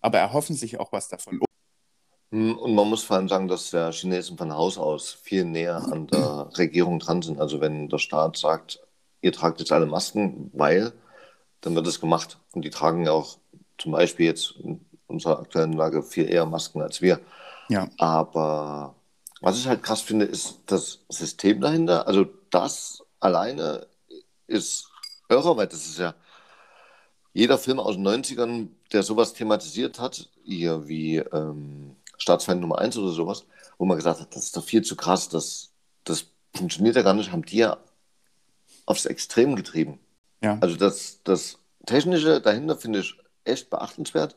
[0.00, 1.38] aber erhoffen sich auch was davon.
[2.34, 5.76] Hm, und man muss vor allem sagen, dass der Chinesen von Haus aus viel näher
[5.76, 7.40] an der Regierung dran sind.
[7.40, 8.80] Also wenn der Staat sagt,
[9.22, 10.92] ihr tragt jetzt alle Masken, weil,
[11.60, 12.38] dann wird es gemacht.
[12.50, 13.38] Und die tragen ja auch
[13.78, 17.20] zum Beispiel jetzt in unserer aktuellen Lage viel eher Masken als wir.
[17.68, 17.88] Ja.
[17.98, 18.96] Aber
[19.40, 22.08] was ich halt krass finde, ist das System dahinter.
[22.08, 23.86] Also das alleine
[24.48, 24.90] ist
[25.28, 26.16] irre, weil das ist ja
[27.32, 32.96] jeder Film aus den 90ern, der sowas thematisiert hat, hier wie ähm, Staatsfeind Nummer 1
[32.98, 33.44] oder sowas,
[33.78, 35.72] wo man gesagt hat, das ist doch viel zu krass, das,
[36.04, 37.78] das funktioniert ja gar nicht, haben die ja
[38.86, 39.98] aufs Extrem getrieben.
[40.42, 40.58] Ja.
[40.60, 44.36] Also das, das Technische dahinter finde ich echt beachtenswert,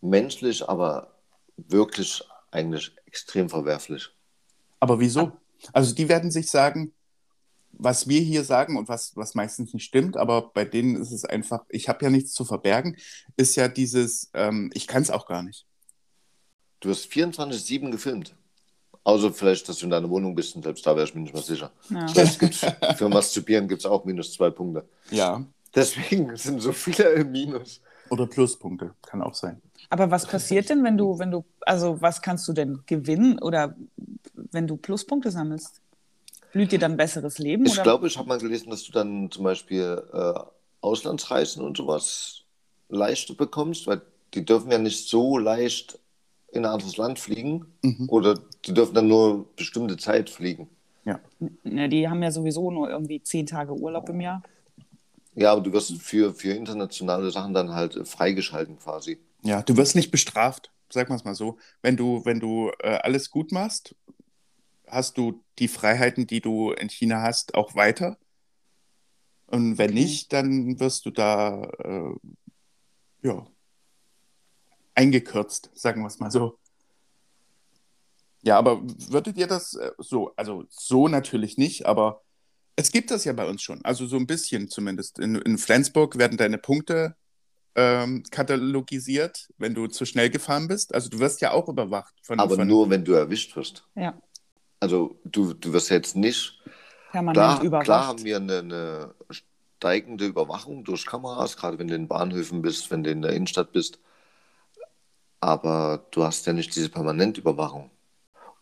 [0.00, 1.14] menschlich aber
[1.56, 4.10] wirklich eigentlich extrem verwerflich.
[4.80, 5.32] Aber wieso?
[5.72, 6.92] Also die werden sich sagen,
[7.72, 11.24] was wir hier sagen und was, was meistens nicht stimmt, aber bei denen ist es
[11.24, 12.96] einfach, ich habe ja nichts zu verbergen,
[13.36, 15.66] ist ja dieses, ähm, ich kann es auch gar nicht.
[16.84, 18.34] Du hast 24-7 gefilmt.
[19.04, 21.32] Außer vielleicht, dass du in deiner Wohnung bist und selbst da wäre ich mir nicht
[21.32, 21.70] mehr sicher.
[21.88, 22.06] Ja.
[22.08, 22.66] Vielleicht gibt's,
[22.96, 24.84] für Masturbieren gibt es auch minus zwei Punkte.
[25.10, 25.42] Ja.
[25.74, 27.80] Deswegen sind so viele Minus.
[28.10, 29.62] Oder Pluspunkte, kann auch sein.
[29.88, 33.74] Aber was passiert denn, wenn du, wenn du, also was kannst du denn gewinnen oder
[34.34, 35.80] wenn du Pluspunkte sammelst?
[36.52, 37.64] Blüht dir dann ein besseres Leben?
[37.64, 40.34] Ich glaube, ich habe mal gelesen, dass du dann zum Beispiel äh,
[40.82, 42.42] Auslandsreisen und sowas
[42.90, 44.02] leichter bekommst, weil
[44.34, 45.98] die dürfen ja nicht so leicht
[46.54, 48.08] in ein anderes Land fliegen mhm.
[48.08, 50.68] oder die dürfen dann nur bestimmte Zeit fliegen.
[51.04, 51.20] Ja.
[51.64, 51.88] ja.
[51.88, 54.42] Die haben ja sowieso nur irgendwie zehn Tage Urlaub im Jahr.
[55.34, 59.18] Ja, aber du wirst für, für internationale Sachen dann halt freigeschalten quasi.
[59.42, 61.58] Ja, du wirst nicht bestraft, sag mal es mal so.
[61.82, 63.96] Wenn du, wenn du äh, alles gut machst,
[64.86, 68.16] hast du die Freiheiten, die du in China hast, auch weiter.
[69.46, 70.00] Und wenn okay.
[70.00, 72.14] nicht, dann wirst du da äh,
[73.22, 73.46] ja,
[74.94, 76.58] eingekürzt, sagen wir es mal so.
[78.42, 82.22] Ja, aber würdet ihr das äh, so, also so natürlich nicht, aber
[82.76, 85.18] es gibt das ja bei uns schon, also so ein bisschen zumindest.
[85.18, 87.16] In, in Flensburg werden deine Punkte
[87.76, 90.94] ähm, katalogisiert, wenn du zu schnell gefahren bist.
[90.94, 92.14] Also du wirst ja auch überwacht.
[92.22, 93.84] Von, aber von, nur, wenn du erwischt wirst.
[93.94, 94.20] Ja.
[94.80, 96.60] Also du, du wirst jetzt nicht.
[97.10, 97.84] Permanent klar, überwacht.
[97.84, 102.90] Klar haben wir eine, eine steigende Überwachung durch Kameras, gerade wenn du in Bahnhöfen bist,
[102.90, 103.98] wenn du in der Innenstadt bist.
[105.44, 107.90] Aber du hast ja nicht diese permanente Überwachung.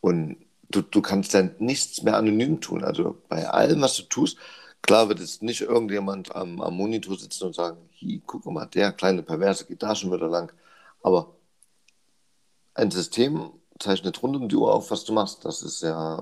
[0.01, 0.37] Und
[0.69, 2.83] du, du kannst ja nichts mehr anonym tun.
[2.83, 4.37] Also bei allem, was du tust,
[4.83, 8.91] klar wird jetzt nicht irgendjemand am, am Monitor sitzen und sagen, hier, guck mal, der
[8.91, 10.53] kleine Perverse geht da schon wieder lang.
[11.05, 11.37] Aber
[12.75, 15.45] ein System zeichnet rund um die Uhr auf, was du machst.
[15.45, 16.21] Das ist ja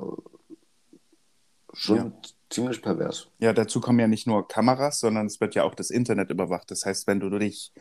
[1.72, 2.12] schon ja.
[2.50, 3.28] ziemlich pervers.
[3.38, 6.70] Ja, dazu kommen ja nicht nur Kameras, sondern es wird ja auch das Internet überwacht.
[6.70, 7.72] Das heißt, wenn du dich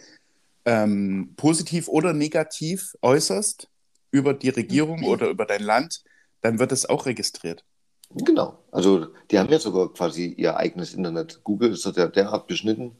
[0.65, 3.69] ähm, positiv oder negativ äußerst
[4.11, 6.03] über die Regierung oder über dein Land,
[6.41, 7.63] dann wird es auch registriert.
[8.11, 8.57] Genau.
[8.71, 11.41] Also die haben ja sogar quasi ihr eigenes Internet.
[11.43, 12.95] Google ist ja derart beschnitten,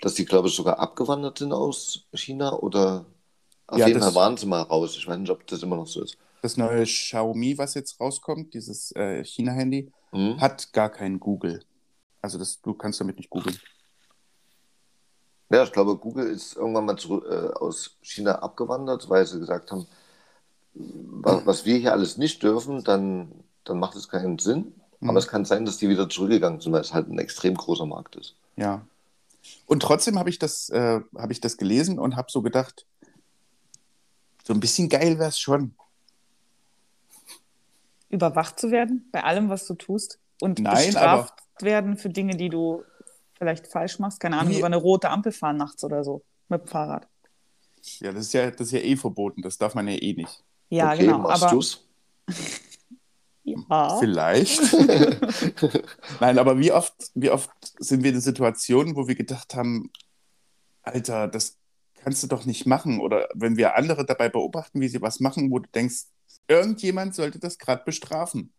[0.00, 3.06] dass die, glaube ich, sogar abgewandert sind aus China oder
[3.68, 4.96] auf ja, jeden Fall waren sie mal raus.
[4.96, 6.16] Ich weiß nicht, ob das immer noch so ist.
[6.42, 10.40] Das neue Xiaomi, was jetzt rauskommt, dieses äh, China-Handy, mhm.
[10.40, 11.62] hat gar kein Google.
[12.22, 13.58] Also das, du kannst damit nicht googeln.
[15.50, 19.72] Ja, ich glaube, Google ist irgendwann mal zurück, äh, aus China abgewandert, weil sie gesagt
[19.72, 19.86] haben,
[20.74, 23.32] was, was, wir hier alles nicht dürfen, dann,
[23.64, 24.74] dann macht es keinen Sinn.
[25.00, 25.10] Mhm.
[25.10, 27.86] Aber es kann sein, dass die wieder zurückgegangen sind, weil es halt ein extrem großer
[27.86, 28.34] Markt ist.
[28.56, 28.82] Ja.
[29.66, 32.86] Und trotzdem habe ich, das, äh, hab ich das gelesen und habe so gedacht,
[34.44, 35.74] so ein bisschen geil wäre es schon.
[38.10, 41.66] Überwacht zu werden bei allem, was du tust und Nein, bestraft aber...
[41.66, 42.82] werden für Dinge, die du
[43.38, 44.20] vielleicht falsch machst.
[44.20, 44.58] Keine Ahnung, Wie...
[44.58, 47.08] über eine rote Ampel fahren nachts oder so mit dem Fahrrad.
[48.00, 49.42] Ja, das ist ja, das ist ja eh verboten.
[49.42, 50.44] Das darf man ja eh nicht.
[50.68, 51.18] Ja, okay, genau.
[51.18, 51.52] Machst aber...
[51.52, 51.88] du's?
[53.44, 53.98] ja.
[53.98, 54.60] Vielleicht.
[56.20, 59.90] Nein, aber wie oft, wie oft sind wir in Situationen, wo wir gedacht haben,
[60.82, 61.56] Alter, das
[61.96, 63.00] kannst du doch nicht machen.
[63.00, 66.04] Oder wenn wir andere dabei beobachten, wie sie was machen, wo du denkst,
[66.48, 68.52] irgendjemand sollte das gerade bestrafen.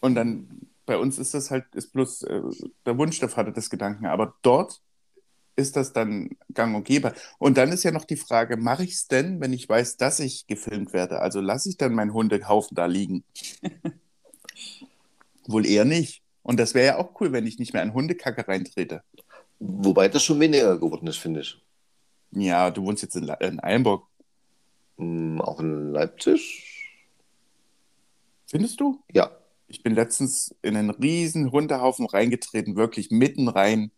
[0.00, 2.42] Und dann bei uns ist das halt, ist bloß äh,
[2.86, 4.06] der Wunsch der Vater des Gedanken.
[4.06, 4.80] Aber dort
[5.56, 7.14] ist das dann gang und gäbe.
[7.38, 10.18] Und dann ist ja noch die Frage, mache ich es denn, wenn ich weiß, dass
[10.20, 11.20] ich gefilmt werde?
[11.20, 13.24] Also lasse ich dann meinen Hundehaufen da liegen?
[15.46, 16.22] Wohl eher nicht.
[16.42, 19.02] Und das wäre ja auch cool, wenn ich nicht mehr an Hundekacke reintrete.
[19.58, 21.60] Wobei das schon weniger geworden ist, finde ich.
[22.32, 24.06] Ja, du wohnst jetzt in, in Eilenburg.
[24.96, 26.98] Hm, auch in Leipzig?
[28.46, 29.00] Findest du?
[29.12, 29.30] Ja.
[29.72, 33.90] Ich bin letztens in einen riesen Hundehaufen reingetreten, wirklich mitten rein.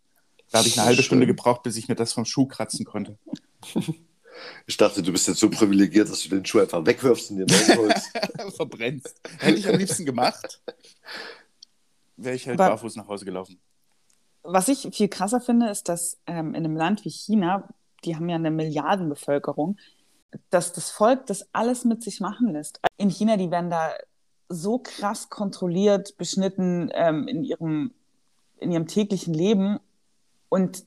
[0.51, 1.05] Da habe ich eine halbe schön.
[1.05, 3.17] Stunde gebraucht, bis ich mir das vom Schuh kratzen konnte.
[4.67, 7.45] Ich dachte, du bist jetzt so privilegiert, dass du den Schuh einfach wegwirfst und dir
[7.45, 8.11] neuen holst.
[8.57, 9.15] Verbrennst.
[9.39, 10.61] Hätte ich am liebsten gemacht,
[12.17, 13.57] wäre ich halt Aber barfuß nach Hause gelaufen
[14.45, 17.67] was ich viel krasser finde, ist, dass ähm, in einem Land wie China,
[18.03, 19.77] die haben ja eine Milliardenbevölkerung,
[20.49, 22.79] dass das Volk das alles mit sich machen lässt.
[22.97, 23.93] In China, die werden da
[24.49, 27.91] so krass kontrolliert, beschnitten ähm, in, ihrem,
[28.57, 29.79] in ihrem täglichen Leben.
[30.49, 30.85] Und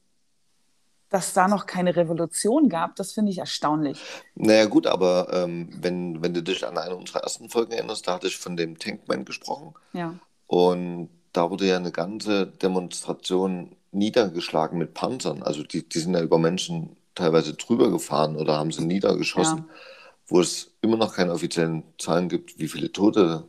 [1.11, 4.01] dass da noch keine Revolution gab, das finde ich erstaunlich.
[4.35, 8.15] Naja gut, aber ähm, wenn, wenn du dich an eine unserer ersten Folgen erinnerst, da
[8.15, 9.75] hatte ich von dem Tankman gesprochen.
[9.93, 10.15] Ja.
[10.47, 15.43] Und da wurde ja eine ganze Demonstration niedergeschlagen mit Panzern.
[15.43, 19.75] Also die, die sind ja über Menschen teilweise drüber gefahren oder haben sie niedergeschossen, ja.
[20.27, 23.45] wo es immer noch keine offiziellen Zahlen gibt, wie viele Tote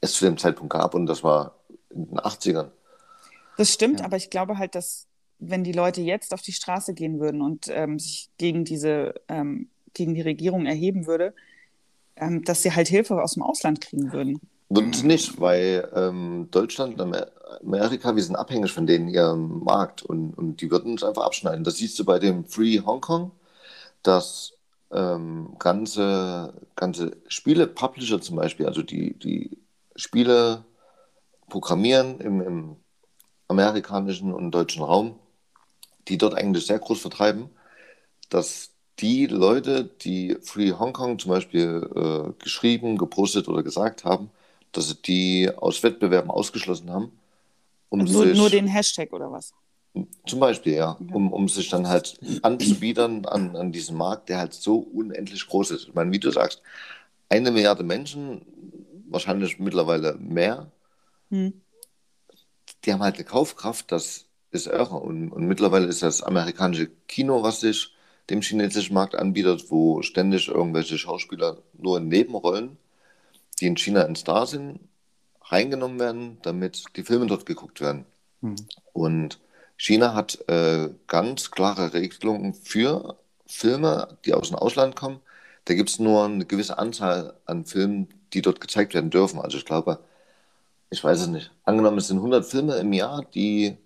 [0.00, 0.94] es zu dem Zeitpunkt gab.
[0.94, 1.56] Und das war
[1.90, 2.70] in den 80ern.
[3.56, 4.06] Das stimmt, ja.
[4.06, 5.06] aber ich glaube halt, dass
[5.38, 9.68] wenn die Leute jetzt auf die Straße gehen würden und ähm, sich gegen diese, ähm,
[9.92, 11.34] gegen die Regierung erheben würde,
[12.16, 14.40] ähm, dass sie halt Hilfe aus dem Ausland kriegen würden.
[14.68, 17.14] Und nicht, weil ähm, Deutschland und
[17.62, 21.64] Amerika, wir sind abhängig von denen ihrem Markt und, und die würden uns einfach abschneiden.
[21.64, 23.30] Das siehst du bei dem Free Hong Kong,
[24.02, 24.53] dass
[24.94, 29.58] ähm, ganze, ganze Spiele-Publisher zum Beispiel, also die, die
[29.96, 30.64] Spiele
[31.48, 32.76] programmieren im, im
[33.48, 35.18] amerikanischen und deutschen Raum,
[36.08, 37.50] die dort eigentlich sehr groß vertreiben,
[38.30, 44.30] dass die Leute, die Free Hong Kong zum Beispiel äh, geschrieben, gepostet oder gesagt haben,
[44.72, 47.12] dass sie die aus Wettbewerben ausgeschlossen haben.
[47.88, 49.52] Um nur, nur den Hashtag oder was?
[50.26, 50.98] Zum Beispiel, ja.
[51.12, 55.70] Um, um sich dann halt anzubiedern an, an diesen Markt, der halt so unendlich groß
[55.72, 55.88] ist.
[55.88, 56.62] Ich meine, wie du sagst,
[57.28, 58.42] eine Milliarde Menschen,
[59.08, 60.70] wahrscheinlich mittlerweile mehr,
[61.30, 61.52] hm.
[62.84, 64.96] die haben halt eine Kaufkraft, das ist irre.
[64.96, 67.94] Und, und mittlerweile ist das amerikanische Kino, was sich
[68.30, 72.78] dem chinesischen Markt anbietet, wo ständig irgendwelche Schauspieler nur in Nebenrollen
[73.60, 74.80] die in China ein Star sind,
[75.42, 78.06] reingenommen werden, damit die Filme dort geguckt werden.
[78.40, 78.56] Mhm.
[78.92, 79.38] Und
[79.76, 85.20] China hat äh, ganz klare Regelungen für Filme, die aus dem Ausland kommen.
[85.64, 89.40] Da gibt es nur eine gewisse Anzahl an Filmen, die dort gezeigt werden dürfen.
[89.40, 89.98] Also ich glaube,
[90.90, 91.50] ich weiß es nicht.
[91.64, 93.76] Angenommen, es sind 100 Filme im Jahr, die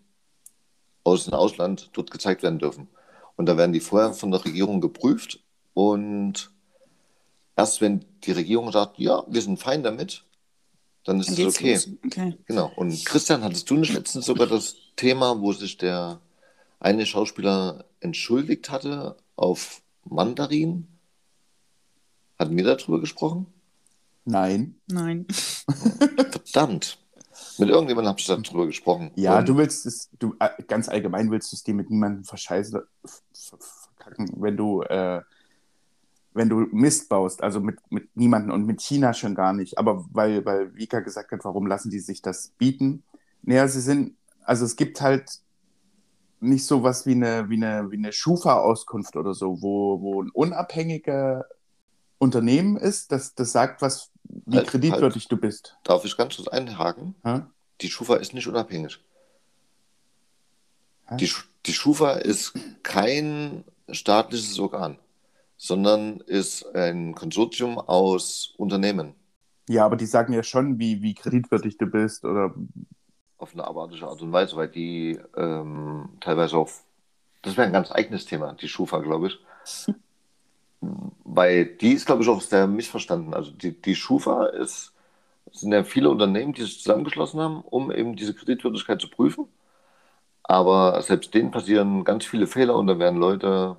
[1.04, 2.88] aus dem Ausland dort gezeigt werden dürfen.
[3.36, 5.40] Und da werden die vorher von der Regierung geprüft
[5.72, 6.50] und
[7.56, 10.24] erst wenn die Regierung sagt, ja, wir sind fein damit,
[11.04, 11.78] dann ist es okay.
[12.04, 12.36] Okay.
[12.46, 12.72] Genau.
[12.76, 16.20] Und Christian, hattest du nicht letztens sogar das Thema, wo sich der
[16.80, 20.86] eine Schauspieler entschuldigt hatte auf Mandarin?
[22.38, 23.46] Hatten wir darüber gesprochen?
[24.24, 24.74] Nein.
[24.86, 25.26] Nein.
[26.30, 26.98] Verdammt.
[27.56, 29.10] Mit irgendjemandem habe ich darüber gesprochen.
[29.14, 32.24] Ja, Und du willst es, du äh, ganz allgemein willst du es dir mit niemandem
[32.24, 32.80] verscheißen,
[33.32, 35.22] verkacken, wenn du, äh,
[36.34, 39.78] wenn du Mist baust, also mit, mit niemandem und mit China schon gar nicht.
[39.78, 43.02] Aber weil, weil Vika gesagt hat, warum lassen die sich das bieten?
[43.42, 44.17] Naja, sie sind,
[44.48, 45.40] also es gibt halt
[46.40, 50.30] nicht so was wie eine, wie eine, wie eine Schufa-Auskunft oder so, wo, wo ein
[50.30, 51.44] unabhängiger
[52.16, 55.76] Unternehmen ist, das, das sagt, was, wie Halt, kreditwürdig du bist.
[55.84, 57.14] Darf ich ganz kurz einhaken?
[57.24, 57.42] Hä?
[57.82, 58.98] Die Schufa ist nicht unabhängig.
[61.08, 61.16] Hä?
[61.16, 61.30] Die,
[61.66, 64.98] die Schufa ist kein staatliches Organ,
[65.58, 69.14] sondern ist ein Konsortium aus Unternehmen
[69.68, 72.54] Ja, aber die sagen ja schon, wie, wie kreditwürdig du bist oder
[73.38, 76.82] auf eine abartige Art und Weise, weil die ähm, teilweise auf,
[77.42, 79.38] das wäre ein ganz eigenes Thema, die Schufa, glaube ich.
[81.24, 83.34] Weil die ist, glaube ich, auch sehr missverstanden.
[83.34, 84.92] Also die, die Schufa ist,
[85.52, 89.46] sind ja viele Unternehmen, die sich zusammengeschlossen haben, um eben diese Kreditwürdigkeit zu prüfen.
[90.44, 93.76] Aber selbst denen passieren ganz viele Fehler und dann werden Leute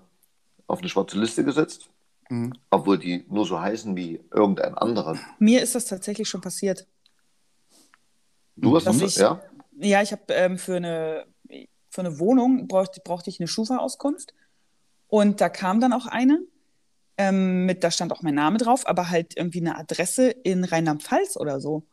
[0.68, 1.90] auf eine schwarze Liste gesetzt,
[2.30, 2.54] Mhm.
[2.70, 5.18] obwohl die nur so heißen wie irgendein anderer.
[5.40, 6.86] Mir ist das tatsächlich schon passiert.
[8.56, 9.42] Du hast das, ich- ja?
[9.82, 11.26] Ja, ich habe ähm, für, eine,
[11.90, 14.34] für eine Wohnung brauchte, brauchte ich eine Schufa-Auskunft.
[15.08, 16.40] Und da kam dann auch eine.
[17.18, 21.36] Ähm, mit, da stand auch mein Name drauf, aber halt irgendwie eine Adresse in Rheinland-Pfalz
[21.38, 21.84] oder so.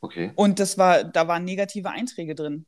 [0.00, 0.32] Okay.
[0.36, 2.64] Und das war, da waren negative Einträge drin.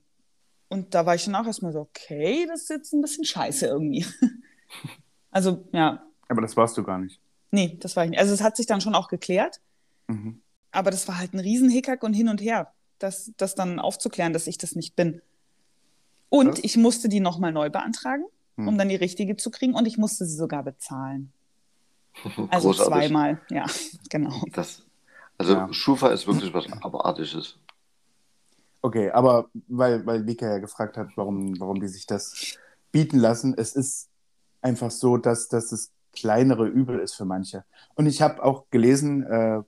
[0.69, 3.67] Und da war ich dann auch erstmal so, okay, das ist jetzt ein bisschen scheiße
[3.67, 4.05] irgendwie.
[5.31, 7.21] Also, ja, aber das warst du gar nicht.
[7.51, 8.19] nee, das war ich nicht.
[8.21, 9.61] Also, es hat sich dann schon auch geklärt,
[10.09, 10.41] Mhm.
[10.71, 14.47] aber das war halt ein Riesenhickhack und hin und her, das, das dann aufzuklären, dass
[14.47, 15.23] ich das nicht bin.
[16.31, 16.61] Und Krass.
[16.63, 18.25] ich musste die nochmal neu beantragen,
[18.57, 18.69] Hm.
[18.69, 21.33] um dann die richtige zu kriegen und ich musste sie sogar bezahlen.
[22.51, 22.87] Also Großartig.
[22.87, 23.67] zweimal, ja,
[24.11, 24.43] genau.
[24.53, 24.83] Das,
[25.39, 25.73] also Ja.
[25.73, 27.57] Schufa ist wirklich was Abartiges.
[28.83, 32.59] Okay, aber weil, weil Vika ja gefragt hat, warum, warum die sich das
[32.93, 34.09] bieten lassen, es ist
[34.63, 37.65] einfach so, dass, dass es kleinere Übel ist für manche.
[37.95, 39.63] Und ich habe auch gelesen, äh,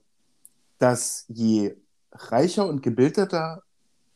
[0.79, 1.75] dass je
[2.11, 3.63] reicher und gebildeter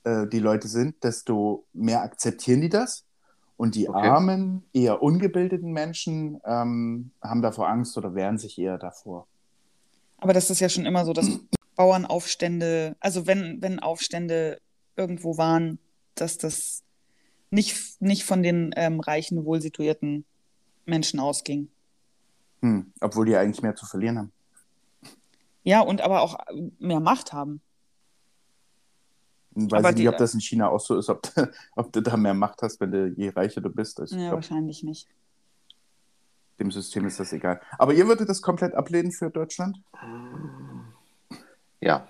[0.03, 3.05] äh, die Leute sind, desto mehr akzeptieren die das.
[3.57, 4.07] Und die Okay.
[4.07, 9.27] armen, eher ungebildeten Menschen ähm, haben davor Angst oder wehren sich eher davor.
[10.17, 11.39] Aber das ist ja schon immer so, dass
[11.75, 14.59] Bauernaufstände, also wenn, wenn Aufstände
[14.97, 15.79] irgendwo waren,
[16.15, 16.83] dass das
[17.49, 20.25] nicht, nicht von den ähm, reichen, wohlsituierten
[20.85, 21.69] Menschen ausging.
[22.61, 24.31] Hm, obwohl die eigentlich mehr zu verlieren haben.
[25.63, 26.37] Ja, und aber auch
[26.79, 27.61] mehr Macht haben.
[29.55, 32.01] Weiß Aber ich nicht, ob das in China auch so ist, ob, du- ob du
[32.01, 33.99] da mehr Macht hast, wenn du je reicher du bist.
[34.01, 35.07] Ich Ja, glaub, wahrscheinlich nicht.
[36.59, 37.61] dem System ist das egal.
[37.77, 39.77] Aber ihr würdet das komplett ablehnen für Deutschland?
[41.81, 42.07] Ja,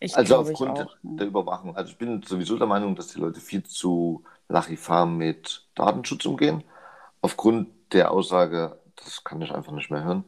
[0.00, 0.96] Ich also aufgrund auch.
[1.02, 1.10] ja.
[1.16, 1.76] der Überwachung.
[1.76, 6.62] Also ich bin sowieso der Meinung, dass die Leute viel zu lachifam mit Datenschutz umgehen.
[7.22, 10.24] Aufgrund der Aussage, das kann ich einfach nicht mehr hören.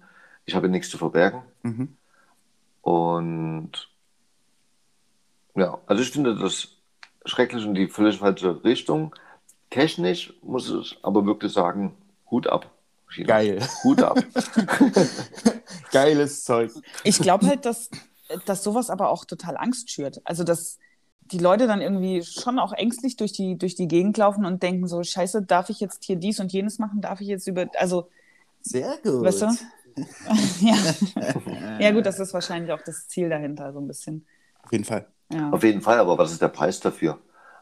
[0.46, 1.42] Ich habe nichts zu verbergen.
[1.62, 1.96] Mhm.
[2.82, 3.88] Und
[5.54, 6.68] ja, also ich finde das
[7.24, 9.14] schrecklich in die völlig falsche Richtung.
[9.70, 11.96] Technisch muss ich aber wirklich sagen,
[12.30, 12.70] Hut ab.
[13.10, 13.26] China.
[13.26, 13.68] Geil.
[13.84, 14.18] Hut ab.
[15.92, 16.72] Geiles Zeug.
[17.04, 17.90] Ich glaube halt, dass,
[18.46, 20.20] dass sowas aber auch total Angst schürt.
[20.24, 20.78] Also, dass
[21.32, 24.86] die Leute dann irgendwie schon auch ängstlich durch die, durch die Gegend laufen und denken
[24.88, 27.00] so, scheiße, darf ich jetzt hier dies und jenes machen?
[27.00, 28.10] Darf ich jetzt über, also,
[28.60, 29.24] Sehr gut.
[29.24, 29.46] weißt du?
[30.60, 30.76] ja.
[31.78, 34.26] ja, gut, das ist wahrscheinlich auch das Ziel dahinter, so ein bisschen.
[34.62, 35.06] Auf jeden Fall.
[35.52, 37.18] Auf jeden Fall, aber was ist der Preis dafür?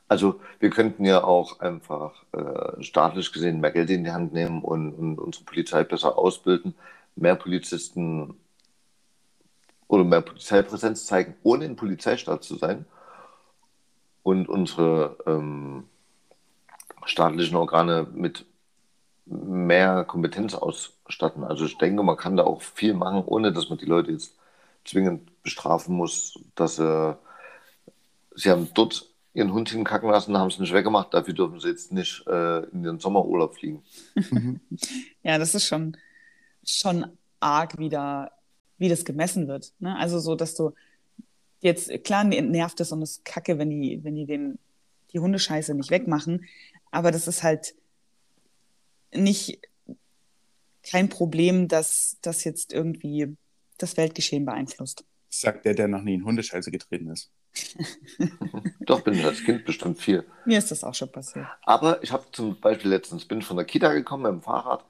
[0.09, 4.63] Also wir könnten ja auch einfach äh, staatlich gesehen mehr Geld in die Hand nehmen
[4.63, 6.75] und, und unsere Polizei besser ausbilden,
[7.17, 8.35] mehr Polizisten
[9.89, 12.85] oder mehr Polizeipräsenz zeigen, ohne ein Polizeistaat zu sein
[14.23, 15.85] und unsere ähm,
[17.05, 18.47] staatlichen Organe mit
[19.27, 21.45] mehr Kompetenz ausstatten.
[21.45, 24.37] Also ich denke, man kann da auch viel machen, ohne dass man die Leute jetzt
[24.85, 27.17] zwingend bestrafen muss, dass sie,
[28.35, 31.93] sie haben dort ihren Hund hinkacken lassen, haben es nicht weggemacht, dafür dürfen sie jetzt
[31.93, 33.83] nicht äh, in den Sommerurlaub fliegen.
[35.23, 35.97] Ja, das ist schon,
[36.65, 37.07] schon
[37.39, 38.33] arg, wie, da,
[38.79, 39.73] wie das gemessen wird.
[39.79, 39.97] Ne?
[39.97, 40.73] Also so, dass du
[41.61, 44.59] jetzt, klar nervt es und es ist kacke, wenn die, wenn die den,
[45.13, 46.45] die Hundescheiße nicht wegmachen.
[46.91, 47.75] Aber das ist halt
[49.15, 49.61] nicht
[50.83, 53.37] kein Problem, dass das jetzt irgendwie
[53.79, 55.05] das Weltgeschehen beeinflusst.
[55.29, 57.31] Sagt der, der noch nie in Hundescheiße getreten ist.
[58.81, 60.25] Doch, bin ich als Kind bestimmt viel.
[60.45, 61.47] Mir ist das auch schon passiert.
[61.63, 64.85] Aber ich habe zum Beispiel letztens, bin von der Kita gekommen mit dem Fahrrad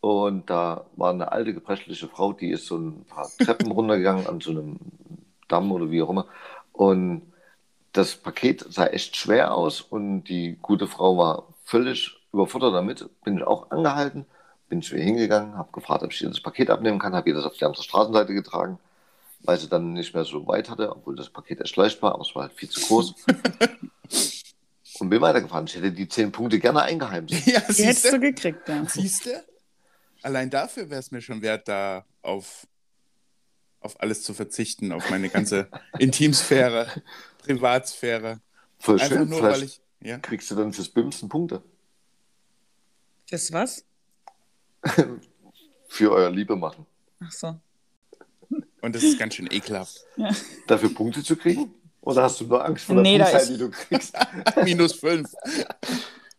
[0.00, 4.40] und da war eine alte, gebrechliche Frau, die ist so ein paar Treppen runtergegangen an
[4.40, 4.78] so einem
[5.48, 6.26] Damm oder wie auch immer.
[6.72, 7.22] Und
[7.92, 13.08] das Paket sah echt schwer aus und die gute Frau war völlig überfordert damit.
[13.24, 14.26] Bin ich auch angehalten,
[14.68, 17.34] bin ich wieder hingegangen, habe gefragt, ob ich ihr das Paket abnehmen kann, habe ihr
[17.34, 18.78] das auf die andere Straßenseite getragen,
[19.46, 22.22] weil sie dann nicht mehr so weit hatte, obwohl das Paket echt leicht war, aber
[22.22, 23.14] es war halt viel zu groß.
[25.00, 25.66] und bin weitergefahren.
[25.66, 27.34] Ich hätte die zehn Punkte gerne eingeheimst.
[27.46, 28.84] Ja, Die hättest du gekriegt, ja.
[28.86, 29.44] Siehst du?
[30.22, 32.66] Allein dafür wäre es mir schon wert, da auf,
[33.80, 35.68] auf alles zu verzichten, auf meine ganze
[35.98, 36.90] Intimsphäre,
[37.38, 38.40] Privatsphäre.
[38.78, 39.80] Voll Einfach schön, nur, weil ich.
[40.00, 40.18] Ja.
[40.18, 41.62] kriegst du dann fürs Bimsen Punkte.
[43.26, 43.84] Fürs was?
[45.88, 46.86] Für euer Liebe machen.
[47.20, 47.58] Ach so.
[48.86, 50.00] Und das ist ganz schön ekelhaft.
[50.68, 51.74] Dafür Punkte zu kriegen?
[52.02, 54.14] Oder hast du nur Angst vor der Nee, Punktzahl, ist- die du kriegst?
[54.64, 55.28] Minus fünf.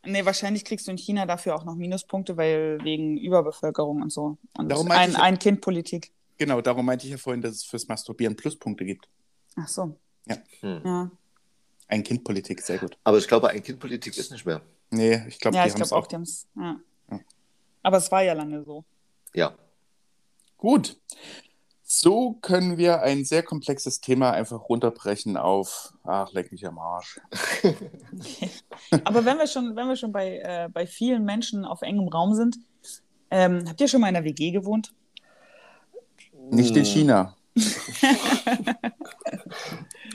[0.05, 4.37] Nee, wahrscheinlich kriegst du in China dafür auch noch Minuspunkte, weil wegen Überbevölkerung und so.
[4.57, 6.13] Und Darum meinte ein, ich- ein Kind-Politik.
[6.37, 9.09] Genau, darum meinte ich ja vorhin, dass es fürs Masturbieren Pluspunkte gibt.
[9.57, 9.97] Ach so.
[10.25, 10.37] Ja.
[10.61, 10.81] Hm.
[10.85, 11.11] Ja,
[11.89, 12.97] Ein Kindpolitik, sehr gut.
[13.03, 14.61] Aber ich glaube, ein Kindpolitik ist nicht mehr.
[14.91, 16.07] Nee, ich glaube, ja die ich haben es glaube auch, auch.
[16.07, 16.47] die haben's.
[16.55, 16.79] Ja.
[17.11, 17.19] Ja.
[17.83, 18.85] Aber es war ja lange so.
[19.33, 19.53] Ja.
[20.57, 20.97] Gut.
[21.89, 27.21] So können wir ein sehr komplexes Thema einfach runterbrechen auf, ach, leck mich am Arsch.
[29.05, 32.33] Aber wenn wir schon, wenn wir schon bei, äh, bei vielen Menschen auf engem Raum
[32.33, 32.57] sind,
[33.31, 34.93] ähm, habt ihr schon mal in einer WG gewohnt?
[36.51, 37.35] Nicht in China.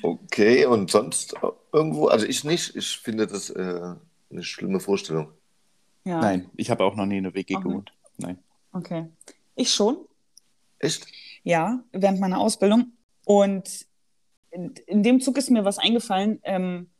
[0.02, 1.34] Okay, und sonst
[1.72, 2.08] irgendwo?
[2.08, 2.74] Also ich nicht.
[2.74, 3.94] Ich finde das äh,
[4.30, 5.28] eine schlimme Vorstellung.
[6.04, 6.20] Ja.
[6.20, 7.92] Nein, ich habe auch noch nie in einer WG gewohnt.
[8.16, 8.38] Nein.
[8.72, 9.06] Okay.
[9.54, 9.98] Ich schon.
[10.80, 11.06] Echt?
[11.44, 12.92] Ja, während meiner Ausbildung.
[13.24, 13.86] Und
[14.50, 16.40] in, dem Zug ist mir was eingefallen.
[16.44, 16.90] Ähm,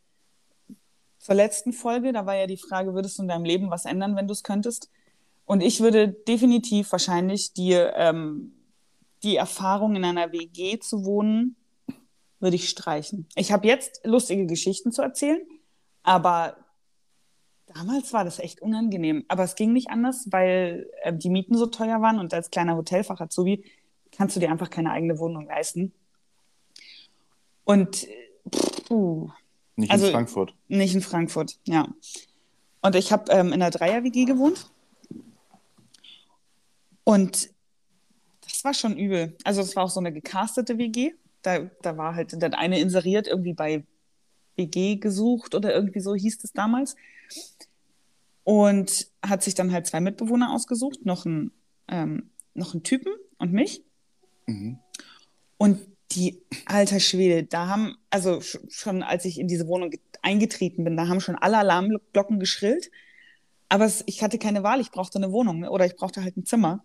[1.19, 4.17] zur letzten Folge, da war ja die Frage, würdest du in deinem Leben was ändern,
[4.17, 4.91] wenn du es könntest?
[5.45, 8.55] Und ich würde definitiv wahrscheinlich die, ähm,
[9.23, 11.57] die Erfahrung in einer WG zu wohnen,
[12.41, 13.29] würde ich streichen.
[13.37, 15.41] Ich habe jetzt lustige Geschichten zu erzählen,
[16.03, 16.57] aber
[17.67, 19.25] damals war das echt unangenehm.
[19.29, 22.77] Aber es ging nicht anders, weil äh, die Mieten so teuer waren und als kleiner
[22.77, 23.65] Hotelfach-Azubi
[24.17, 25.93] kannst du dir einfach keine eigene Wohnung leisten.
[27.65, 28.29] Und äh,
[28.87, 29.31] puh,
[29.77, 30.55] Nicht Also- in Frankfurt.
[30.69, 31.89] nicht in Frankfurt, ja.
[32.83, 34.71] Und ich habe ähm, in einer Dreier-WG gewohnt.
[37.05, 37.51] Und
[38.43, 39.37] das war schon übel.
[39.45, 41.13] Also es war auch so eine gecastete WG.
[41.43, 43.85] Da, da war halt dann eine inseriert, irgendwie bei
[44.57, 46.97] WG gesucht oder irgendwie so hieß es damals.
[48.45, 51.53] Und hat sich dann halt zwei Mitbewohner ausgesucht, noch einen,
[51.89, 53.83] ähm, noch einen Typen und mich.
[54.47, 54.79] Mhm.
[55.59, 55.81] Und
[56.13, 60.85] die, alter Schwede, da haben, also sch- schon als ich in diese Wohnung ge- eingetreten
[60.85, 62.91] bin, da haben schon alle Alarmglocken geschrillt.
[63.69, 65.71] Aber es, ich hatte keine Wahl, ich brauchte eine Wohnung ne?
[65.71, 66.85] oder ich brauchte halt ein Zimmer.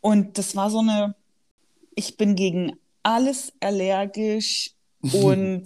[0.00, 1.14] Und das war so eine,
[1.94, 2.72] ich bin gegen
[3.02, 4.72] alles allergisch
[5.12, 5.64] und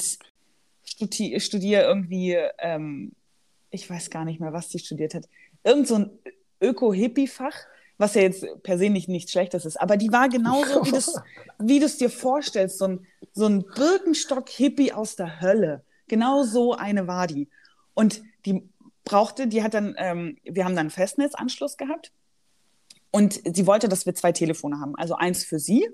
[0.84, 3.12] studi studiere irgendwie, ähm,
[3.70, 5.28] ich weiß gar nicht mehr, was sie studiert hat,
[5.64, 6.10] irgend so ein
[6.60, 7.54] Öko-Hippie-Fach,
[7.98, 10.92] was ja jetzt per se nicht nichts Schlechtes ist, aber die war genauso, wie
[11.58, 15.82] wie du es dir vorstellst, so ein, so ein Birkenstock-Hippie aus der Hölle.
[16.08, 17.48] Genau so eine war die.
[17.94, 18.68] Und die
[19.04, 22.12] brauchte, die hat dann, ähm, wir haben dann einen Festnetzanschluss gehabt
[23.10, 24.94] und sie wollte, dass wir zwei Telefone haben.
[24.96, 25.88] Also eins für sie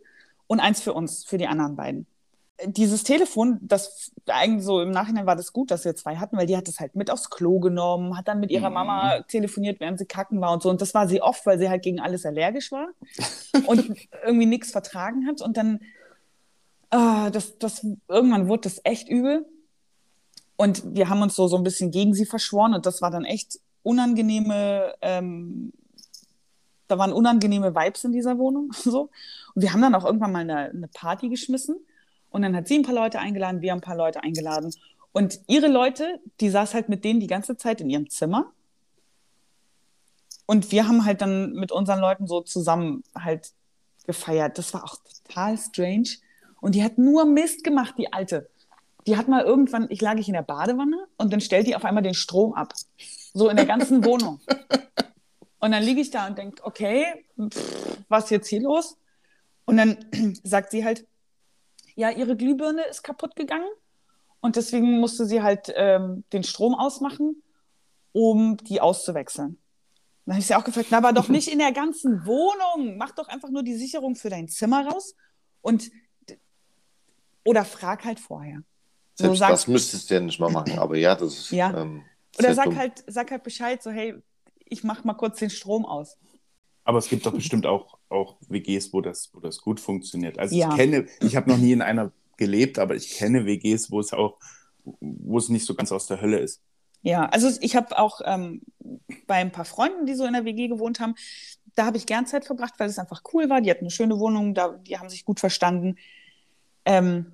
[0.48, 2.06] und eins für uns, für die anderen beiden.
[2.64, 6.46] Dieses Telefon, das eigentlich so im Nachhinein war das gut, dass wir zwei hatten, weil
[6.46, 8.74] die hat es halt mit aufs Klo genommen, hat dann mit ihrer Mhm.
[8.74, 10.70] Mama telefoniert, während sie kacken war und so.
[10.70, 12.88] Und das war sie oft, weil sie halt gegen alles allergisch war
[13.66, 15.40] und irgendwie nichts vertragen hat.
[15.40, 15.80] Und dann,
[16.90, 19.46] ah, das, das, irgendwann wurde das echt übel.
[20.56, 23.24] Und wir haben uns so, so ein bisschen gegen sie verschworen und das war dann
[23.24, 25.72] echt unangenehme, ähm,
[26.86, 28.70] da waren unangenehme Vibes in dieser Wohnung.
[28.84, 29.10] So.
[29.54, 31.76] Und wir haben dann auch irgendwann mal eine, eine Party geschmissen
[32.32, 34.74] und dann hat sie ein paar Leute eingeladen, wir haben ein paar Leute eingeladen.
[35.12, 38.50] Und ihre Leute, die saß halt mit denen die ganze Zeit in ihrem Zimmer.
[40.46, 43.52] Und wir haben halt dann mit unseren Leuten so zusammen halt
[44.06, 44.58] gefeiert.
[44.58, 46.08] Das war auch total strange.
[46.60, 48.48] Und die hat nur Mist gemacht, die Alte.
[49.06, 51.84] Die hat mal irgendwann, ich lag ich in der Badewanne und dann stellt die auf
[51.84, 52.72] einmal den Strom ab.
[53.34, 54.40] So in der ganzen Wohnung.
[55.58, 57.04] Und dann liege ich da und denke, okay,
[57.38, 58.96] pff, was ist jetzt hier los?
[59.64, 59.98] Und dann
[60.42, 61.06] sagt sie halt,
[61.94, 63.68] ja, ihre Glühbirne ist kaputt gegangen
[64.40, 67.42] und deswegen musste sie halt ähm, den Strom ausmachen
[68.12, 69.58] um die auszuwechseln.
[70.26, 72.96] Dann habe ich sie auch gefragt, na, aber doch nicht in der ganzen Wohnung.
[72.96, 75.14] Mach doch einfach nur die Sicherung für dein Zimmer raus
[75.60, 75.90] und
[77.44, 78.62] oder frag halt vorher.
[79.14, 81.50] So, Selbst sag, das müsstest du ja nicht mal machen, aber ja, das ist.
[81.50, 81.82] Ja.
[81.82, 82.04] Ähm,
[82.38, 82.76] oder sag dumm.
[82.76, 84.14] halt, sag halt Bescheid, so hey,
[84.64, 86.16] ich mach mal kurz den Strom aus.
[86.84, 90.38] Aber es gibt doch bestimmt auch, auch WGs, wo das, wo das gut funktioniert.
[90.38, 90.70] Also Ja.
[90.70, 94.12] ich kenne, ich habe noch nie in einer gelebt, aber ich kenne WGs, wo es
[94.12, 94.38] auch,
[94.84, 96.60] wo es nicht so ganz aus der Hölle ist.
[97.02, 98.62] Ja, also ich habe auch ähm,
[99.26, 101.14] bei ein paar Freunden, die so in der WG gewohnt haben,
[101.74, 103.60] da habe ich gern Zeit verbracht, weil es einfach cool war.
[103.60, 105.96] Die hatten eine schöne Wohnung, da, die haben sich gut verstanden.
[106.84, 107.32] Ähm,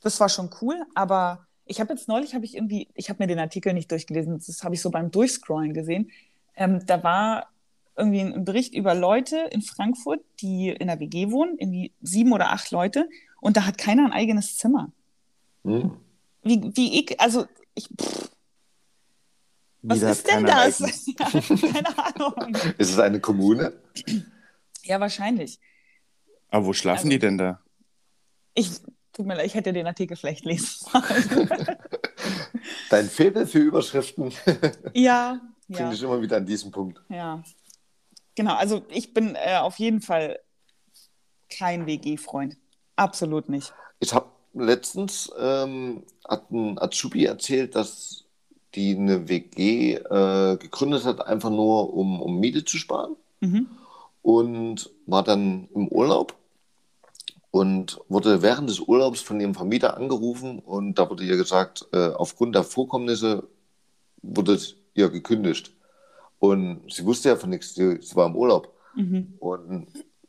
[0.00, 3.28] das war schon cool, aber ich habe jetzt neulich, habe ich irgendwie, ich habe mir
[3.28, 6.10] den Artikel nicht durchgelesen, das habe ich so beim Durchscrollen gesehen.
[6.56, 7.48] Ähm, da war
[8.00, 12.50] irgendwie ein Bericht über Leute in Frankfurt, die in der WG wohnen, irgendwie sieben oder
[12.50, 13.08] acht Leute,
[13.40, 14.90] und da hat keiner ein eigenes Zimmer.
[15.64, 15.92] Hm.
[16.42, 18.30] Wie, wie ich, also ich, pff,
[19.82, 20.80] was ist denn das?
[21.18, 21.26] Ja,
[21.72, 22.54] keine Ahnung.
[22.76, 23.72] Ist es eine Kommune?
[24.82, 25.58] Ja, wahrscheinlich.
[26.50, 27.60] Aber wo schlafen Also- die denn da?
[28.54, 28.68] Ich,
[29.12, 31.48] tut mir leid, ich hätte den Artikel vielleicht lesen sollen.
[32.90, 34.32] Dein Faible für Überschriften
[34.92, 37.00] ja, finde ja, ich immer wieder an diesem Punkt.
[37.08, 37.42] ja.
[38.34, 40.38] Genau, also ich bin äh, auf jeden Fall
[41.48, 42.56] kein WG-Freund.
[42.96, 43.72] Absolut nicht.
[43.98, 48.24] Ich habe letztens ähm, hat ein Azubi erzählt, dass
[48.74, 53.68] die eine WG äh, gegründet hat, einfach nur um, um Miete zu sparen Mhm.
[54.22, 56.34] und war dann im Urlaub
[57.50, 62.10] und wurde während des Urlaubs von ihrem Vermieter angerufen und da wurde ihr gesagt, äh,
[62.10, 63.48] aufgrund der Vorkommnisse
[64.22, 64.58] wurde
[64.94, 65.72] ihr gekündigt.
[66.40, 68.74] Und sie wusste ja von nichts, sie, sie war im Urlaub.
[68.96, 69.34] Mhm.
[69.38, 69.86] Und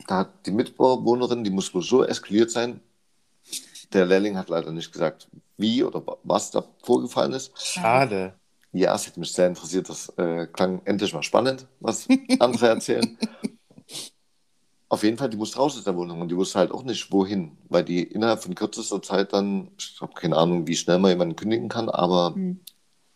[0.08, 2.80] da hat die Mitbewohnerin, die muss wohl so eskaliert sein.
[3.94, 7.52] Der Lehrling hat leider nicht gesagt, wie oder wa- was da vorgefallen ist.
[7.60, 8.34] Schade.
[8.74, 9.90] Ja, es hat mich sehr interessiert.
[9.90, 12.08] Das äh, klang endlich mal spannend, was
[12.40, 13.18] andere erzählen.
[14.90, 17.10] Auf jeden Fall, die musste raus aus der Wohnung und die wusste halt auch nicht,
[17.14, 21.12] wohin, weil die innerhalb von kürzester Zeit dann, ich habe keine Ahnung, wie schnell man
[21.12, 22.60] jemanden kündigen kann, aber Mhm.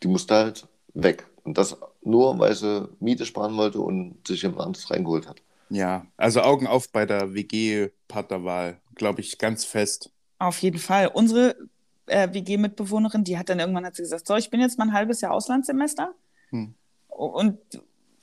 [0.02, 1.28] die musste halt weg.
[1.44, 1.76] Und das
[2.06, 5.42] nur, weil sie Miete sparen wollte und sich jemand anderes reingeholt hat.
[5.70, 10.12] Ja, also Augen auf bei der WG-Partnerwahl, glaube ich, ganz fest.
[10.38, 11.08] Auf jeden Fall.
[11.08, 11.56] Unsere
[12.06, 14.94] äh, WG-Mitbewohnerin, die hat dann irgendwann hat sie gesagt, so, ich bin jetzt mal ein
[14.94, 16.14] halbes Jahr Auslandssemester.
[16.50, 16.76] Hm.
[17.08, 17.60] Und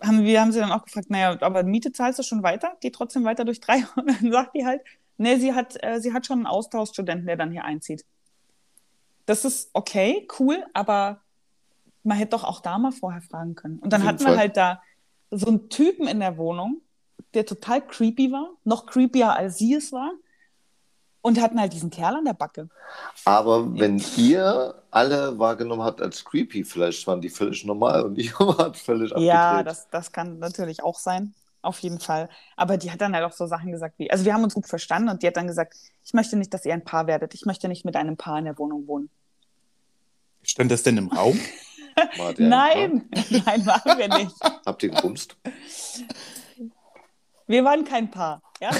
[0.00, 2.76] haben, wir haben sie dann auch gefragt, naja, aber Miete zahlst du schon weiter?
[2.80, 3.84] Geht trotzdem weiter durch drei?
[3.96, 4.82] Und dann sagt die halt,
[5.16, 8.04] nee, sie hat, äh, sie hat schon einen Austauschstudenten, der dann hier einzieht.
[9.26, 11.21] Das ist okay, cool, aber
[12.04, 13.78] man hätte doch auch da mal vorher fragen können.
[13.78, 14.82] Und dann hatten wir halt da
[15.30, 16.80] so einen Typen in der Wohnung,
[17.34, 20.12] der total creepy war, noch creepier als sie es war.
[21.24, 22.68] Und hatten halt diesen Kerl an der Backe.
[23.24, 28.38] Aber wenn ihr alle wahrgenommen habt als creepy, vielleicht waren die völlig normal und ich
[28.40, 29.66] war völlig Ja, abgedreht.
[29.68, 31.32] das, das kann natürlich auch sein.
[31.62, 32.28] Auf jeden Fall.
[32.56, 34.66] Aber die hat dann halt auch so Sachen gesagt wie, also wir haben uns gut
[34.66, 37.34] verstanden und die hat dann gesagt, ich möchte nicht, dass ihr ein Paar werdet.
[37.34, 39.08] Ich möchte nicht mit einem Paar in der Wohnung wohnen.
[40.42, 41.38] Stand das denn im Raum?
[41.96, 44.34] Ein Nein, nein, waren wir nicht.
[44.66, 45.36] Habt ihr gebumst?
[47.46, 48.42] Wir waren kein Paar.
[48.60, 48.70] Ja?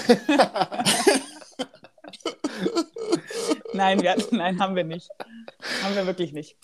[3.75, 5.09] nein, wir, nein, haben wir nicht.
[5.83, 6.57] Haben wir wirklich nicht.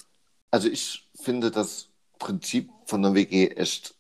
[0.51, 1.89] Also ich finde das
[2.19, 3.95] Prinzip von der WG echt,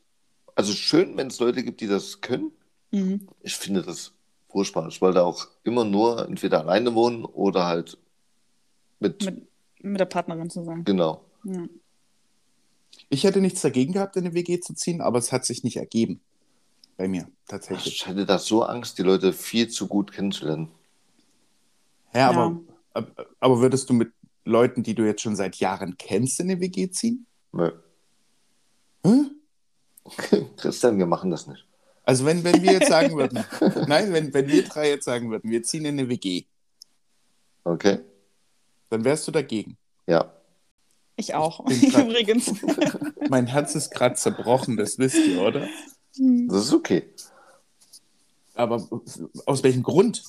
[0.55, 2.53] also schön, wenn es Leute gibt, die das können.
[2.91, 3.29] Mhm.
[3.43, 4.13] Ich finde das
[4.49, 4.89] furchtbar.
[4.89, 7.99] Ich wollte auch immer nur entweder alleine wohnen oder halt
[9.01, 9.47] mit, Mit,
[9.81, 10.85] mit der Partnerin zusammen.
[10.85, 11.23] genau.
[11.45, 11.65] Ja.
[13.11, 15.77] Ich hätte nichts dagegen gehabt, in eine WG zu ziehen, aber es hat sich nicht
[15.77, 16.21] ergeben.
[16.97, 17.95] Bei mir, Ach, tatsächlich.
[17.97, 20.71] Ich hätte da so Angst, die Leute viel zu gut kennenzulernen.
[22.13, 22.31] Ja, Ja.
[22.31, 22.61] aber,
[22.95, 24.13] ab- aber würdest du mit
[24.45, 27.27] Leuten, die du jetzt schon seit Jahren kennst, in eine WG ziehen?
[27.53, 27.71] Nö.
[29.05, 29.31] Hm?
[30.57, 31.65] Christian, wir machen das nicht.
[32.05, 33.45] Also wenn, wenn wir jetzt sagen würden,
[33.87, 36.45] nein, wenn, wenn wir drei jetzt sagen würden, wir ziehen in eine WG,
[37.65, 37.99] Okay?
[38.91, 39.77] dann wärst du dagegen.
[40.07, 40.33] Ja.
[41.19, 41.63] Ich auch.
[41.65, 42.51] bin grad- Übrigens.
[43.29, 45.69] Mein Herz ist gerade zerbrochen, das wisst ihr, oder?
[46.17, 47.05] Das ist okay.
[48.55, 48.89] Aber
[49.47, 50.23] aus welchem Grund?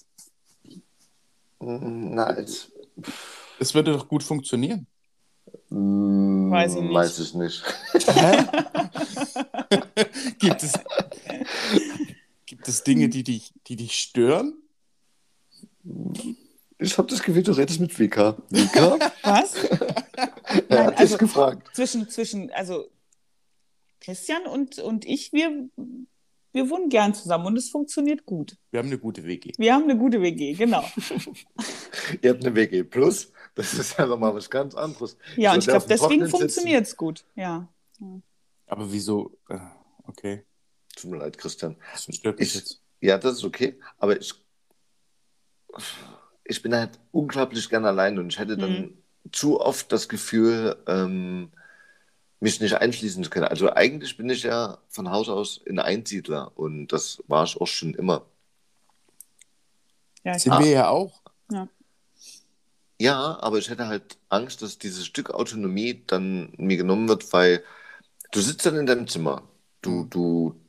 [1.60, 2.72] Na, jetzt,
[3.60, 4.86] Es würde doch gut funktionieren.
[5.70, 6.94] mm, Weiß ich nicht.
[6.94, 7.64] Weiß ich nicht.
[10.40, 10.74] Gibt, es,
[12.46, 14.54] gibt es Dinge, die dich, die dich stören?
[16.82, 18.38] Ich habe das Gefühl, du redest mit Vika.
[18.50, 18.98] Vika?
[19.24, 19.54] Was?
[19.56, 19.80] er
[20.70, 21.70] Nein, hat dich also- gefragt.
[21.76, 22.90] zwischen, zwischen, also
[24.00, 25.68] Christian und, und ich, wir,
[26.54, 28.56] wir wohnen gern zusammen und es funktioniert gut.
[28.72, 29.52] Wir haben eine gute WG.
[29.58, 30.84] Wir haben eine gute WG, genau.
[32.22, 33.32] Ihr habt eine WG Plus.
[33.56, 35.18] Das ist ja nochmal was ganz anderes.
[35.36, 37.26] Ja, und ich glaube, deswegen funktioniert es gut.
[37.36, 37.68] Ja.
[38.68, 39.38] Aber wieso?
[39.50, 39.58] Äh,
[40.06, 40.46] okay,
[40.96, 41.76] Tut mir leid, Christian.
[41.92, 42.82] das verstört mich Ich, jetzt.
[43.02, 44.34] ja, das ist okay, aber ich,
[46.50, 48.98] ich bin halt unglaublich gern allein und ich hätte dann Hm.
[49.32, 51.52] zu oft das Gefühl, ähm,
[52.40, 53.46] mich nicht einschließen zu können.
[53.46, 57.68] Also eigentlich bin ich ja von Haus aus ein Einsiedler und das war ich auch
[57.68, 58.26] schon immer.
[60.24, 60.60] Ja, ich Sind Ah.
[60.60, 61.22] wir ja auch.
[63.02, 67.64] Ja, aber ich hätte halt Angst, dass dieses Stück Autonomie dann mir genommen wird, weil
[68.32, 69.44] du sitzt dann in deinem Zimmer.
[69.82, 70.60] Du, du,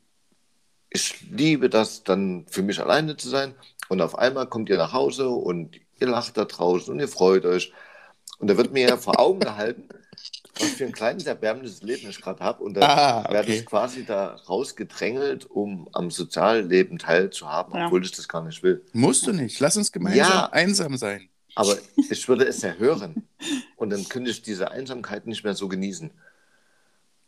[0.91, 3.55] ich liebe das, dann für mich alleine zu sein.
[3.91, 7.45] Und auf einmal kommt ihr nach Hause und ihr lacht da draußen und ihr freut
[7.45, 7.73] euch.
[8.39, 9.89] Und da wird mir ja vor Augen gehalten,
[10.61, 12.63] was für ein kleines, erbärmliches Leben ich gerade habe.
[12.63, 12.83] Und da
[13.27, 13.59] Ah, werde okay.
[13.59, 17.87] ich quasi da rausgedrängelt, um am Sozialleben teilzuhaben, Ja.
[17.87, 18.85] obwohl ich das gar nicht will.
[18.93, 19.59] Musst du nicht.
[19.59, 20.47] Lass uns gemeinsam Ja.
[20.53, 21.29] einsam sein.
[21.57, 23.27] Aber ich würde es ja hören.
[23.77, 26.13] Und dann könnte ich diese Einsamkeit nicht mehr so genießen.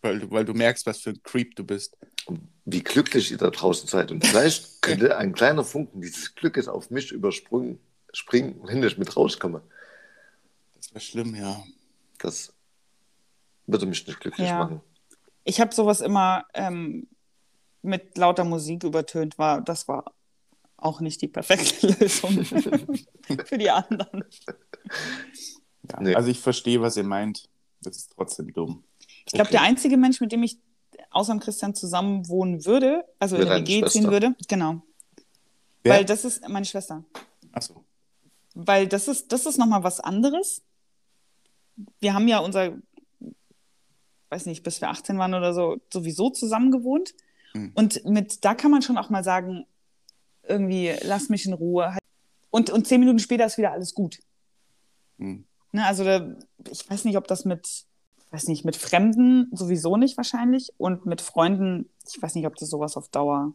[0.03, 1.97] Weil du, weil du merkst, was für ein Creep du bist.
[2.27, 4.11] Und wie glücklich ihr da draußen seid.
[4.11, 7.79] Und vielleicht könnte ein kleiner Funken dieses Glückes auf mich überspringen,
[8.13, 9.63] springen, wenn ich mit rauskomme.
[10.75, 11.63] Das wäre schlimm, ja.
[12.19, 12.53] Das
[13.67, 14.59] würde mich nicht glücklich Ja.
[14.59, 14.81] machen.
[15.45, 17.07] ich habe sowas immer ähm,
[17.83, 20.13] mit lauter Musik übertönt, war, das war
[20.77, 22.45] auch nicht die perfekte Lösung
[23.47, 24.25] für die anderen.
[25.91, 26.01] ja.
[26.01, 26.15] Nee.
[26.15, 27.49] Also ich verstehe, was ihr meint.
[27.83, 28.85] Das ist trotzdem dumm.
[29.27, 30.59] Ich glaube, der einzige Mensch, mit dem ich
[31.11, 34.11] außer dem Christian zusammen wohnen würde, also in Wäre der WG ziehen Schwester.
[34.11, 34.83] würde, genau.
[35.83, 35.95] Wer?
[35.95, 37.05] Weil das ist meine Schwester.
[37.53, 37.85] Achso.
[38.55, 40.63] Weil das ist, das ist nochmal was anderes.
[42.01, 42.77] Wir haben ja unser,
[44.29, 47.15] weiß nicht, bis wir 18 waren oder so, sowieso zusammen gewohnt.
[47.53, 47.73] Hm.
[47.75, 49.67] Und mit, da kann man schon auch mal sagen,
[50.43, 51.97] irgendwie, lass mich in Ruhe.
[52.51, 54.19] Und, und zehn Minuten später ist wieder alles gut.
[55.19, 55.45] Hm.
[55.73, 56.37] Ne, also da,
[56.71, 57.87] ich weiß nicht, ob das mit,
[58.33, 62.71] weiß nicht, mit Fremden sowieso nicht wahrscheinlich und mit Freunden, ich weiß nicht, ob das
[62.71, 63.53] sowas auf Dauer.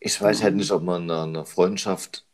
[0.00, 2.26] Ich weiß halt nicht, ob man einer, einer Freundschaft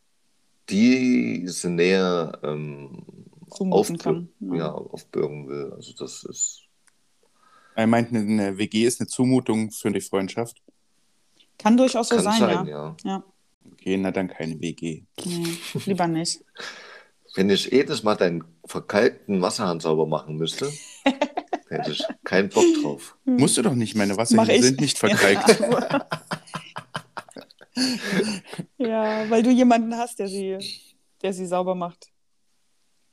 [0.69, 3.05] diese Nähe ähm,
[3.51, 4.55] aufbür- kann, ja.
[4.57, 5.73] ja, aufbürgen will.
[5.75, 6.63] Also das ist.
[7.77, 10.61] Er meint, eine- eine WG ist eine Zumutung für die Freundschaft.
[11.59, 12.67] Kann durchaus so Kann sein, sein, ja.
[12.67, 12.97] ja.
[13.05, 13.25] Ja,
[13.73, 15.03] Okay, na dann keine WG.
[15.25, 15.47] nee,
[15.87, 16.45] lieber nicht.
[17.35, 20.73] Wenn ich jedes Mal deinen verkalkten Wasserhahn sauber machen müsste,
[21.69, 23.17] hätte ich keinen Bock drauf.
[23.25, 25.63] Musst du doch nicht, meine Wasserhähne sind nicht verkalkt.
[28.79, 30.59] Ja, weil du jemanden hast, der sie,
[31.23, 32.09] der sie sauber macht.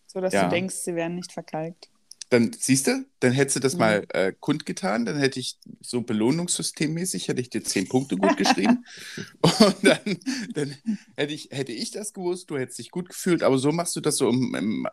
[0.08, 0.46] So dass Ja.
[0.46, 1.90] du denkst, sie werden nicht verkalkt.
[2.30, 3.80] Dann siehst du, dann hättest du das Mhm.
[3.80, 8.86] mal äh, kundgetan, dann hätte ich so belohnungssystemmäßig, hätte ich dir zehn Punkte gut geschrieben.
[9.42, 10.18] Und dann,
[10.54, 10.76] dann
[11.16, 14.02] hätte, ich, hätte ich das gewusst, du hättest dich gut gefühlt, aber so machst du
[14.02, 14.88] das so im, im,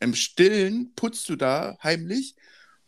[0.00, 2.34] im Stillen, putzt du da heimlich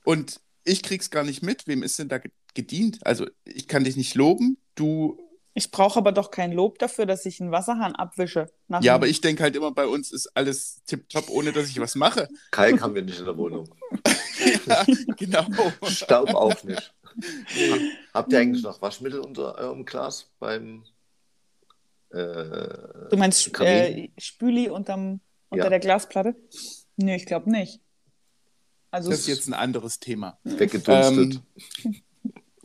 [0.04, 1.66] und ich krieg's gar nicht mit.
[1.66, 2.98] Wem ist denn da ge- gedient?
[3.06, 5.18] Also ich kann dich nicht loben, du.
[5.54, 8.46] Ich brauche aber doch kein Lob dafür, dass ich einen Wasserhahn abwische.
[8.68, 11.78] Nach Ja, aber ich denke halt immer, bei uns ist alles tipptopp, ohne dass ich
[11.78, 12.28] was mache.
[12.50, 13.68] Kalk haben wir nicht in der Wohnung.
[14.66, 14.84] ja,
[15.16, 15.44] genau.
[15.84, 16.94] Staub auch nicht.
[18.14, 20.84] Habt ihr eigentlich noch Waschmittel unter eurem Glas beim.
[22.10, 25.70] Äh, Du meinst äh, Spüli unterm, unter Ja.
[25.70, 26.34] der Glasplatte?
[26.96, 27.80] Nee, ich glaube nicht.
[28.90, 30.38] Also Das ist jetzt ein anderes Thema.
[30.44, 31.40] weggedunstet.
[31.84, 32.02] Ähm,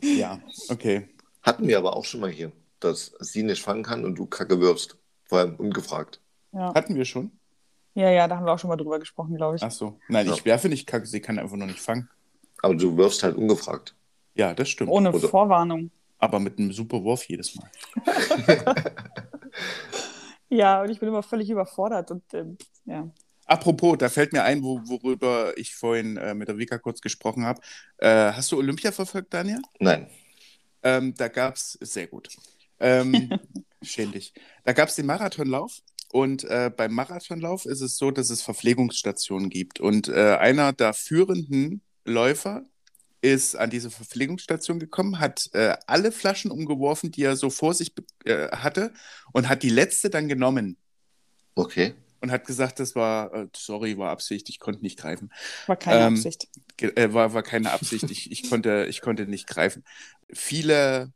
[0.00, 1.08] Ja, okay.
[1.42, 4.60] Hatten wir aber auch schon mal hier, dass sie nicht fangen kann und du Kacke
[4.60, 4.96] wirfst.
[5.24, 6.20] Vor allem ungefragt.
[6.52, 6.72] ja.
[6.74, 7.32] Hatten wir schon?
[7.94, 9.62] ja, ja, da haben wir auch schon mal drüber gesprochen, glaube ich.
[9.62, 9.98] Ach so.
[10.08, 10.34] Nein, Ja.
[10.34, 12.08] ich werfe nicht Kacke, sie kann einfach nur nicht fangen.
[12.62, 13.94] Aber du wirfst halt ungefragt.
[14.34, 14.90] Ja, das stimmt.
[14.90, 15.90] Ohne Oder- Vorwarnung.
[16.20, 17.70] Aber mit einem super Wurf jedes Mal.
[20.50, 22.56] Ja, und ich bin immer völlig überfordert und ähm,
[22.86, 23.08] ja.
[23.44, 27.44] Apropos, da fällt mir ein, wo, worüber ich vorhin äh, mit der Vika kurz gesprochen
[27.44, 27.60] habe.
[27.98, 29.60] Äh, hast du Olympia verfolgt, Daniel?
[29.78, 30.08] Nein.
[30.82, 32.28] Ähm, da gab es, sehr gut.
[32.80, 33.40] Ähm,
[33.82, 34.34] schäm dich.
[34.64, 35.78] Da gab es den Marathonlauf
[36.12, 39.80] und äh, beim Marathonlauf ist es so, dass es Verpflegungsstationen gibt.
[39.80, 42.64] Und äh, einer der führenden Läufer
[43.22, 47.92] ist an diese Verpflegungsstation gekommen, hat äh, alle Flaschen umgeworfen, die er so vor sich
[48.24, 48.92] äh, hatte
[49.32, 50.78] und hat die letzte dann genommen
[51.56, 51.94] Okay.
[52.20, 55.32] und hat gesagt, das war, äh, sorry, war Absicht, ich konnte nicht greifen.
[55.66, 56.48] War keine Ähm, Absicht.
[56.80, 59.84] Äh, war, war keine Absicht, ich, ich, konnte, ich konnte nicht greifen.
[60.32, 61.12] Viele,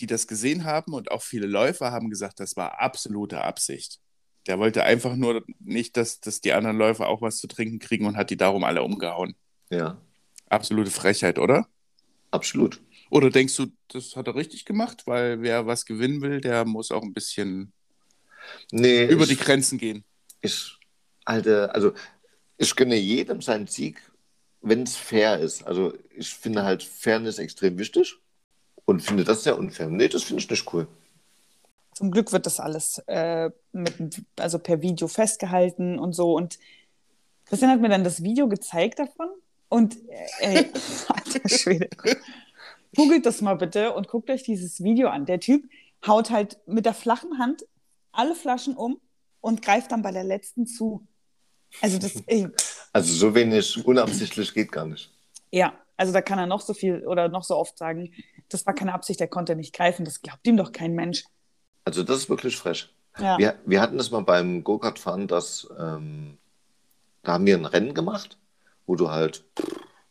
[0.00, 4.00] die das gesehen haben und auch viele Läufer haben gesagt, das war absolute Absicht.
[4.46, 8.06] Der wollte einfach nur nicht, dass, dass die anderen Läufer auch was zu trinken kriegen
[8.06, 9.36] und hat die darum alle umgehauen.
[9.70, 9.98] Ja,
[10.50, 11.66] Absolute Frechheit, oder?
[12.32, 12.80] absolut.
[13.10, 15.06] Oder denkst du, das hat er richtig gemacht?
[15.06, 17.72] Weil wer was gewinnen will, der muss auch ein bisschen
[18.72, 20.04] Nee, über ich, die Grenzen gehen.
[20.42, 20.78] ich,
[21.24, 21.92] Alter, also
[22.58, 24.02] ich gönne jedem seinen Sieg
[24.62, 25.64] wenn es fair ist.
[25.64, 28.16] Also ich finde halt Fairness extrem wichtig
[28.90, 29.88] und finde das sehr unfair.
[29.88, 30.86] Nee, das finde ich nicht cool.
[31.94, 36.34] Zum Glück wird das alles äh, mit, also per Video festgehalten und so.
[36.34, 36.58] Und
[37.46, 39.28] Christian hat mir dann das Video gezeigt davon.
[39.68, 40.56] Und äh, ey,
[41.08, 41.88] alter Schwede.
[42.96, 45.24] Googelt das mal bitte und guckt euch dieses Video an.
[45.24, 45.64] Der Typ
[46.04, 47.64] haut halt mit der flachen Hand
[48.12, 49.00] alle Flaschen um
[49.40, 51.06] und greift dann bei der letzten zu.
[51.80, 52.48] Also das, ey,
[52.92, 55.12] Also so wenig unabsichtlich geht gar nicht.
[55.52, 58.10] ja, also da kann er noch so viel oder noch so oft sagen,
[58.50, 60.04] das war keine Absicht, der konnte nicht greifen.
[60.04, 61.24] Das glaubt ihm doch kein Mensch.
[61.84, 62.92] Also das ist wirklich frech.
[63.18, 63.38] Ja.
[63.38, 66.38] Wir, wir hatten das mal beim Go-Kart-Fahren, dass ähm,
[67.22, 68.38] da haben wir ein Rennen gemacht,
[68.86, 69.44] wo du halt,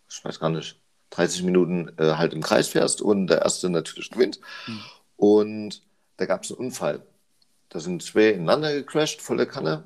[0.09, 0.79] ich weiß gar nicht,
[1.11, 4.39] 30 Minuten äh, halt im Kreis fährst und der Erste natürlich gewinnt.
[5.17, 5.81] Und
[6.17, 7.01] da gab es einen Unfall.
[7.69, 9.83] Da sind zwei ineinander gecrashed, volle Kanne.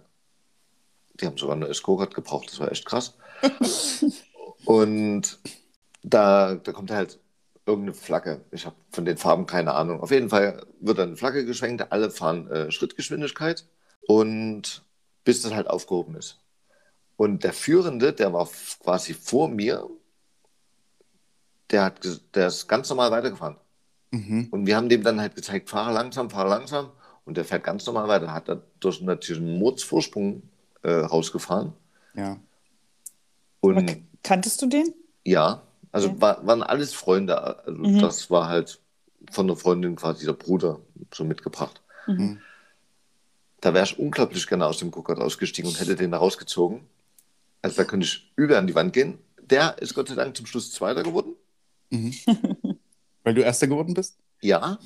[1.16, 3.16] Die haben sogar eine Go-Kart gebraucht, das war echt krass.
[4.66, 5.40] und
[6.02, 7.20] da, da kommt halt
[7.66, 8.42] irgendeine Flagge.
[8.52, 10.02] Ich habe von den Farben keine Ahnung.
[10.02, 13.66] Auf jeden Fall wird dann eine Flagge geschwenkt, alle fahren äh, Schrittgeschwindigkeit
[14.08, 14.84] und
[15.24, 16.40] bis das halt aufgehoben ist.
[17.16, 18.50] Und der Führende, der war
[18.82, 19.90] quasi vor mir,
[21.70, 22.00] der, hat,
[22.36, 23.58] der ist ganz normal weitergefahren.
[24.12, 24.48] Mhm.
[24.52, 26.92] Und wir haben dem dann halt gezeigt, fahre langsam, fahre langsam.
[27.26, 30.44] Und der fährt ganz normal weiter, hat dadurch natürlich einen Mordsvorsprung
[30.82, 31.72] äh, rausgefahren.
[32.16, 32.38] Ja.
[33.62, 34.94] Aber Und k- kanntest du den?
[35.24, 35.62] ja,
[35.94, 36.22] also Okay.
[36.22, 37.42] war, waren alles Freunde.
[37.66, 38.00] Also Mhm.
[38.00, 38.82] das war halt
[39.32, 40.82] von der Freundin quasi der Bruder
[41.14, 41.82] so mitgebracht.
[42.08, 42.40] Mhm.
[43.62, 46.82] Da wäre ich unglaublich gerne aus dem Guckert ausgestiegen und hätte den da rausgezogen.
[47.62, 49.20] Also da könnte ich übel an die Wand gehen.
[49.40, 51.36] Der ist Gott sei Dank zum Schluss Zweiter geworden.
[51.90, 52.14] Mhm.
[53.24, 54.18] Weil du Erster geworden bist?
[54.42, 54.78] Ja,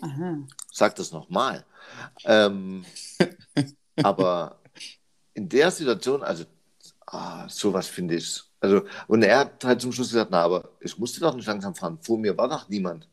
[0.00, 0.38] Aha.
[0.72, 1.66] sag das nochmal.
[2.24, 2.86] Ähm,
[4.02, 4.58] aber
[5.34, 6.44] in der Situation, also
[7.06, 8.42] ah, sowas finde ich.
[8.64, 11.74] Also, und er hat halt zum Schluss gesagt, na, aber ich musste doch nicht langsam
[11.74, 11.98] fahren.
[12.00, 13.06] Vor mir war doch niemand.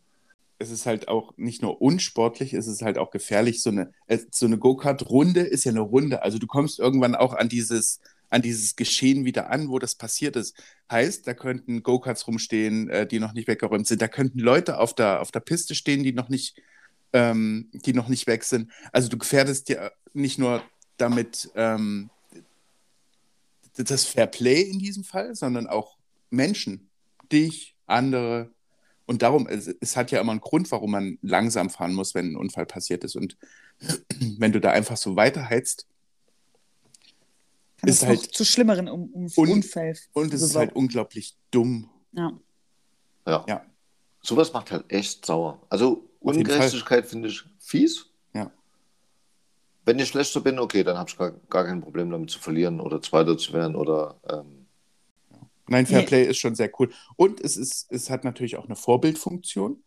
[0.60, 3.62] es ist halt auch nicht nur unsportlich, es ist halt auch gefährlich.
[3.62, 6.24] So eine, äh, so eine Go-Kart-Runde ist ja eine Runde.
[6.24, 8.00] Also du kommst irgendwann auch an dieses,
[8.30, 10.56] an dieses Geschehen wieder an, wo das passiert ist.
[10.90, 14.02] Heißt, da könnten Go-Karts rumstehen, äh, die noch nicht weggeräumt sind.
[14.02, 16.62] Da könnten Leute auf der, auf der Piste stehen, die noch nicht,
[17.12, 18.72] ähm, die noch nicht weg sind.
[18.94, 20.64] Also du gefährdest ja nicht nur
[20.96, 22.10] damit ähm,
[23.78, 25.98] das Fair Play in diesem Fall, sondern auch
[26.30, 26.90] Menschen,
[27.32, 28.50] dich, andere.
[29.06, 32.32] Und darum, es, es hat ja immer einen Grund, warum man langsam fahren muss, wenn
[32.32, 33.16] ein Unfall passiert ist.
[33.16, 33.38] Und
[34.38, 35.88] wenn du da einfach so weiterheizt,
[37.78, 39.98] Kann Ist es halt- noch zu schlimmeren um, um Un- Unfällen.
[40.14, 41.90] und es ist halt unglaublich dumm.
[42.14, 42.32] Ja.
[43.26, 43.46] Ja.
[43.48, 43.66] Ja.
[44.22, 45.60] Sowas macht halt echt sauer.
[45.70, 48.06] Also Ungerechtigkeit finde ich fies.
[49.86, 52.80] Wenn ich schlechter bin, okay, dann habe ich gar, gar kein Problem damit zu verlieren
[52.80, 54.62] oder Zweiter zu werden oder ähm,
[55.72, 56.06] Nein, Fair Nee.
[56.06, 56.92] Play ist schon sehr cool.
[57.16, 59.82] Und es, ist, es hat natürlich auch eine Vorbildfunktion.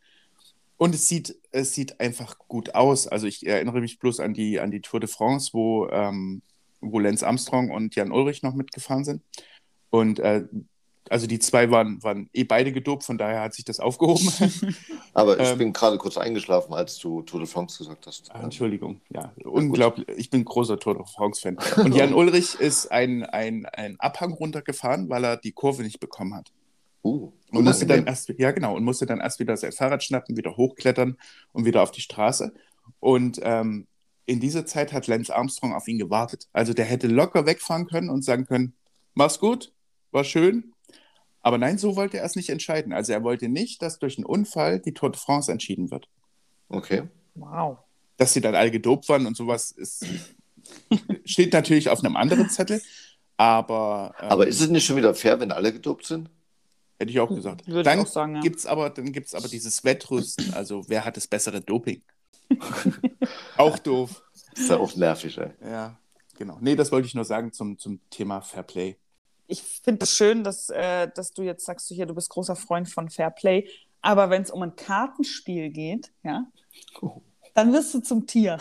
[0.79, 3.07] Und es sieht, es sieht einfach gut aus.
[3.07, 6.43] Also ich erinnere mich bloß an die, an die Tour de France, wo, ähm,
[6.81, 9.23] wo Lance Armstrong und Jan Ulrich noch mitgefahren sind.
[9.91, 10.45] Und äh,
[11.11, 14.29] also die zwei waren, waren eh beide gedopt, von daher hat sich das aufgehoben.
[15.15, 15.59] Aber ich Ähm.
[15.59, 18.31] bin gerade kurz eingeschlafen, als du Tour de France gesagt hast.
[18.35, 20.07] Ah, Entschuldigung, ja, unglaublich.
[20.17, 21.59] Ich bin großer Tour de France-Fan.
[21.85, 26.35] Und Jan Ulrich ist ein, ein, ein Abhang runtergefahren, weil er die Kurve nicht bekommen
[26.35, 26.53] hat.
[27.05, 30.39] Uh, Und musste dann erst, ja genau, und musste dann erst wieder sein Fahrrad schnappen,
[30.39, 31.19] wieder hochklettern
[31.53, 32.55] und wieder auf die Straße.
[32.99, 33.87] Und ähm,
[34.25, 36.49] in dieser Zeit hat Lance Armstrong auf ihn gewartet.
[36.55, 38.75] Also der hätte locker wegfahren können und sagen können,
[39.13, 39.73] mach's gut,
[40.13, 40.73] war schön.
[41.45, 42.95] Aber nein, so wollte er es nicht entscheiden.
[42.95, 46.09] Also er wollte nicht, dass durch einen Unfall die Tour de France entschieden wird.
[46.71, 47.03] Okay.
[47.35, 47.77] Wow.
[48.17, 50.07] Dass sie dann alle gedopt waren und sowas ist,
[51.27, 52.81] steht natürlich auf einem anderen Zettel.
[53.37, 56.31] Aber, ähm, Aber ist es nicht schon wieder fair, wenn alle gedopt sind?
[56.99, 57.67] hätte ich auch gesagt.
[57.67, 58.41] Würde ich dann auch sagen, ja.
[58.41, 60.55] gibt's aber, dann gibt es aber dieses Wettrüsten.
[60.55, 62.01] Also wer hat das bessere Doping?
[63.59, 64.23] auch doof.
[64.53, 65.51] Das ist ja auch nervig, ey.
[65.63, 65.99] Ja,
[66.39, 66.57] genau.
[66.61, 68.97] Nee, das wollte ich nur sagen zum, zum Thema Fair Play.
[69.47, 72.57] Ich finde es schön, dass, äh, dass du jetzt sagst, du hier, du bist großer
[72.57, 73.69] Freund von Fair Play.
[74.01, 76.47] Aber wenn es um ein Kartenspiel geht, ja,
[77.01, 77.23] Oh.
[77.55, 78.59] dann wirst du zum Tier.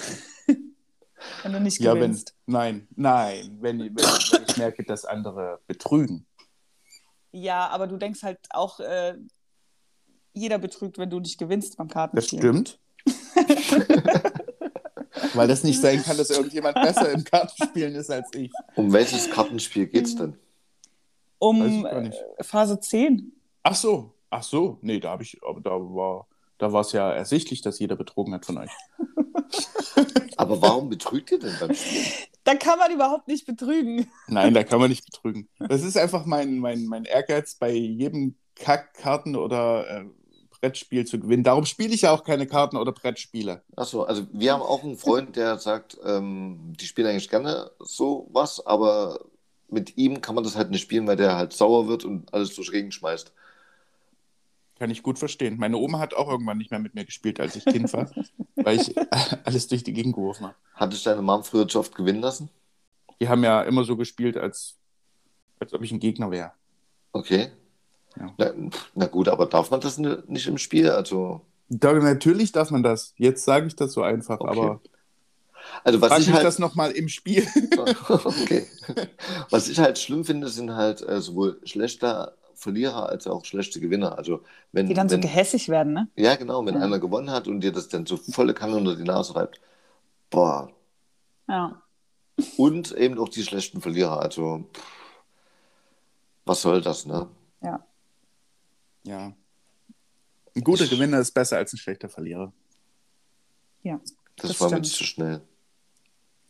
[1.43, 2.35] wenn du nicht Ja, wenn, gewinnst.
[2.45, 6.25] nein, nein, wenn, wenn, wenn ich merke, dass andere betrügen.
[7.31, 9.15] Ja, aber du denkst halt auch, äh,
[10.33, 12.39] jeder betrügt, wenn du nicht gewinnst beim Das Kartenspiel.
[12.39, 12.79] stimmt.
[15.33, 18.51] Weil das nicht sein kann, dass irgendjemand besser im Kartenspielen ist als ich.
[18.75, 20.37] Um welches Kartenspiel geht's denn?
[21.43, 23.33] Um äh, Phase 10.
[23.63, 24.77] Ach so, ach so.
[24.81, 26.27] Nee, da habe ich, aber da war,
[26.57, 28.71] da war es ja ersichtlich, dass jeder betrogen hat von euch.
[30.37, 32.01] Aber warum betrügt ihr denn beim Spiel?
[32.43, 34.07] Da kann man überhaupt nicht betrügen.
[34.27, 35.47] Nein, da kann man nicht betrügen.
[35.59, 40.05] Das ist einfach mein, mein, mein Ehrgeiz, bei jedem Kackkarten oder äh,
[40.49, 41.43] Brettspiel zu gewinnen.
[41.43, 43.61] Darum spiele ich ja auch keine Karten oder Brettspiele.
[43.75, 48.65] Achso, also wir haben auch einen Freund, der sagt, ähm, die spielen eigentlich gerne sowas,
[48.65, 49.19] aber
[49.69, 52.55] mit ihm kann man das halt nicht spielen, weil der halt sauer wird und alles
[52.55, 53.31] durch Regen schmeißt.
[54.79, 55.57] Kann ich gut verstehen.
[55.57, 58.09] Meine Oma hat auch irgendwann nicht mehr mit mir gespielt, als ich Kind war,
[58.55, 58.95] weil ich
[59.45, 60.55] alles durch die Gegend geworfen habe.
[60.73, 62.49] Hat dich deine Mom früher zu oft gewinnen lassen?
[63.21, 64.75] Die haben ja immer so gespielt, als,
[65.59, 66.51] als ob ich ein Gegner wäre.
[67.13, 67.51] Okay.
[68.19, 68.33] Ja.
[68.37, 68.51] Na,
[68.95, 70.89] na gut, aber darf man das ni- nicht im Spiel?
[70.89, 73.13] Also, Da, natürlich darf man das.
[73.17, 74.59] Jetzt sage ich das so einfach, Okay.
[74.59, 74.81] aber
[75.83, 77.47] also was frage ich mich halt, das nochmal im Spiel.
[78.09, 78.67] okay.
[79.49, 84.17] Was ich halt schlimm finde, sind halt äh, sowohl schlechte Verlierer als auch schlechte Gewinner.
[84.17, 86.07] Also wenn, Die dann so wenn gehässig werden, ne?
[86.15, 86.81] ja genau, wenn Ja.
[86.81, 89.59] einer gewonnen hat und dir das dann so volle Kanne unter die Nase reibt,
[90.29, 90.71] boah.
[91.47, 91.81] Ja.
[92.57, 94.21] Und eben auch die schlechten Verlierer.
[94.21, 94.83] Also pff,
[96.45, 97.27] was soll das, ne?
[97.61, 97.85] Ja.
[99.03, 99.33] ja.
[100.55, 102.51] Ein guter Gewinner ist besser als ein schlechter Verlierer.
[103.81, 103.99] Ja.
[104.37, 104.87] Das, Das war mir stimmt.
[104.87, 105.41] zu schnell.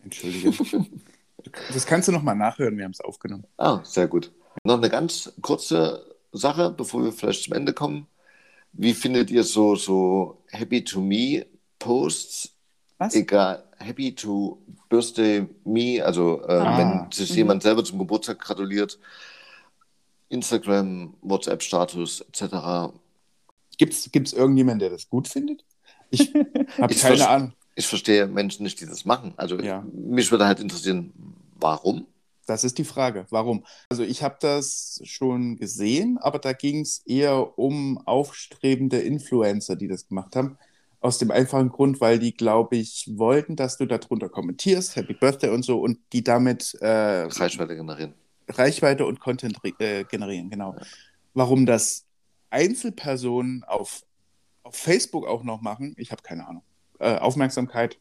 [0.04, 0.52] Entschuldige.
[1.74, 3.46] das kannst du nochmal nachhören, wir haben es aufgenommen.
[3.58, 4.32] Ah, sehr gut.
[4.64, 8.08] Noch eine ganz kurze Sache, bevor wir vielleicht zum Ende kommen.
[8.74, 11.46] Wie findet ihr so, so Happy to Me
[11.80, 12.50] Posts?
[12.98, 13.14] Was?
[13.16, 16.78] Egal, Happy to Birthday Me, also äh, Ah.
[16.78, 17.38] wenn sich Mhm.
[17.38, 18.98] jemand selber zum Geburtstag gratuliert,
[20.30, 22.94] Instagram, WhatsApp-Status etc.
[23.78, 25.64] Gibt es irgendjemanden, der das gut findet?
[26.10, 26.32] Ich
[26.80, 27.54] habe keine Ahnung.
[27.76, 29.34] Ich verstehe Menschen nicht, die das machen.
[29.38, 29.86] Also Ja.
[29.94, 31.12] mich würde halt interessieren,
[31.56, 32.06] warum?
[32.46, 33.26] Das ist die Frage.
[33.30, 33.64] Warum?
[33.90, 39.88] Also ich habe das schon gesehen, aber da ging es eher um aufstrebende Influencer, die
[39.88, 40.58] das gemacht haben.
[41.00, 45.50] Aus dem einfachen Grund, weil die, glaube ich, wollten, dass du darunter kommentierst, Happy Birthday
[45.50, 48.14] und so, und die damit äh, Reichweite generieren.
[48.48, 50.76] Reichweite und Content äh, generieren, genau.
[51.34, 52.06] Warum das
[52.50, 54.04] Einzelpersonen auf,
[54.64, 56.64] auf Facebook auch noch machen, ich habe keine Ahnung.
[57.00, 57.98] Äh, Aufmerksamkeit,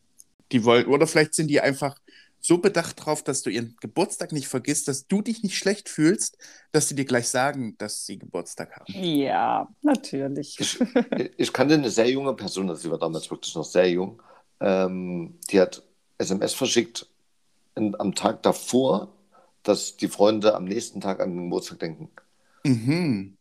[0.53, 1.97] die wollen, oder vielleicht sind die einfach
[2.43, 6.37] so bedacht drauf, dass du ihren Geburtstag nicht vergisst, dass du dich nicht schlecht fühlst,
[6.73, 8.93] dass sie dir gleich sagen, dass sie Geburtstag haben.
[8.93, 10.59] Ja, natürlich.
[10.59, 10.79] Ich,
[11.37, 14.21] ich kannte eine sehr junge Person, also sie war damals wirklich noch sehr jung,
[14.61, 15.83] ähm, die hat
[16.19, 17.07] SMS verschickt
[17.77, 19.13] in, am Tag davor,
[19.63, 22.11] dass die Freunde am nächsten Tag an den Geburtstag denken.
[22.65, 23.37] Mhm.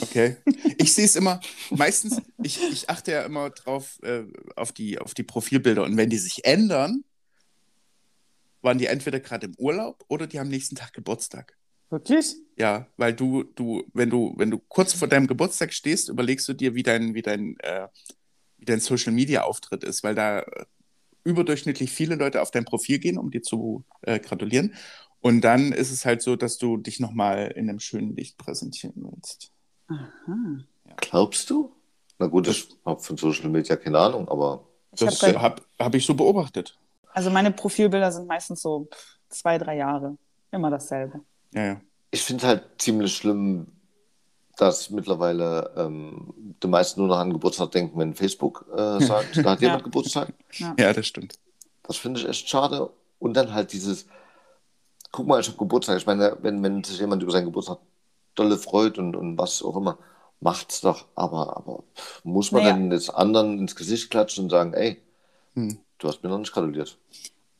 [0.00, 0.36] Okay.
[0.78, 1.40] Ich sehe es immer,
[1.70, 4.24] meistens, ich, ich achte ja immer drauf äh,
[4.56, 7.04] auf, die, auf die Profilbilder und wenn die sich ändern,
[8.62, 11.56] waren die entweder gerade im Urlaub oder die haben nächsten Tag Geburtstag.
[11.90, 12.36] Wirklich?
[12.56, 16.54] Ja, weil du, du, wenn du, wenn du kurz vor deinem Geburtstag stehst, überlegst du
[16.54, 17.88] dir, wie dein, wie dein, äh,
[18.56, 20.44] wie dein Social Media Auftritt ist, weil da
[21.24, 24.74] überdurchschnittlich viele Leute auf dein Profil gehen, um dir zu äh, gratulieren.
[25.20, 28.94] Und dann ist es halt so, dass du dich nochmal in einem schönen Licht präsentieren
[28.96, 29.52] willst.
[29.92, 30.64] Aha.
[30.96, 31.72] Glaubst du?
[32.18, 35.94] Na gut, ich habe von Social Media keine Ahnung, aber Ich Das hab habe hab
[35.94, 36.76] ich so beobachtet.
[37.12, 38.88] also meine Profilbilder sind meistens so
[39.28, 40.16] zwei, drei Jahre.
[40.50, 41.20] Immer dasselbe.
[41.54, 41.80] Ja, ja.
[42.10, 43.66] ich finde halt ziemlich schlimm,
[44.58, 49.52] dass mittlerweile ähm, die meisten nur noch an Geburtstag denken, wenn Facebook äh, sagt, da
[49.52, 49.68] hat Ja.
[49.68, 50.32] jemand Geburtstag.
[50.78, 51.38] Ja, das stimmt.
[51.84, 52.90] Das finde ich echt schade.
[53.18, 54.06] Und dann halt dieses,
[55.10, 55.96] guck mal, ich habe Geburtstag.
[55.96, 57.78] Ich meine, wenn, wenn sich jemand über seinen Geburtstag
[58.34, 59.98] dolle freut und, und was auch immer,
[60.40, 61.06] macht's doch.
[61.14, 61.82] Aber, aber
[62.24, 62.64] muss man Naja.
[62.64, 65.00] dann des anderen ins Gesicht klatschen und sagen, ey,
[65.56, 65.78] Hm.
[65.98, 66.98] du hast mir noch nicht gratuliert.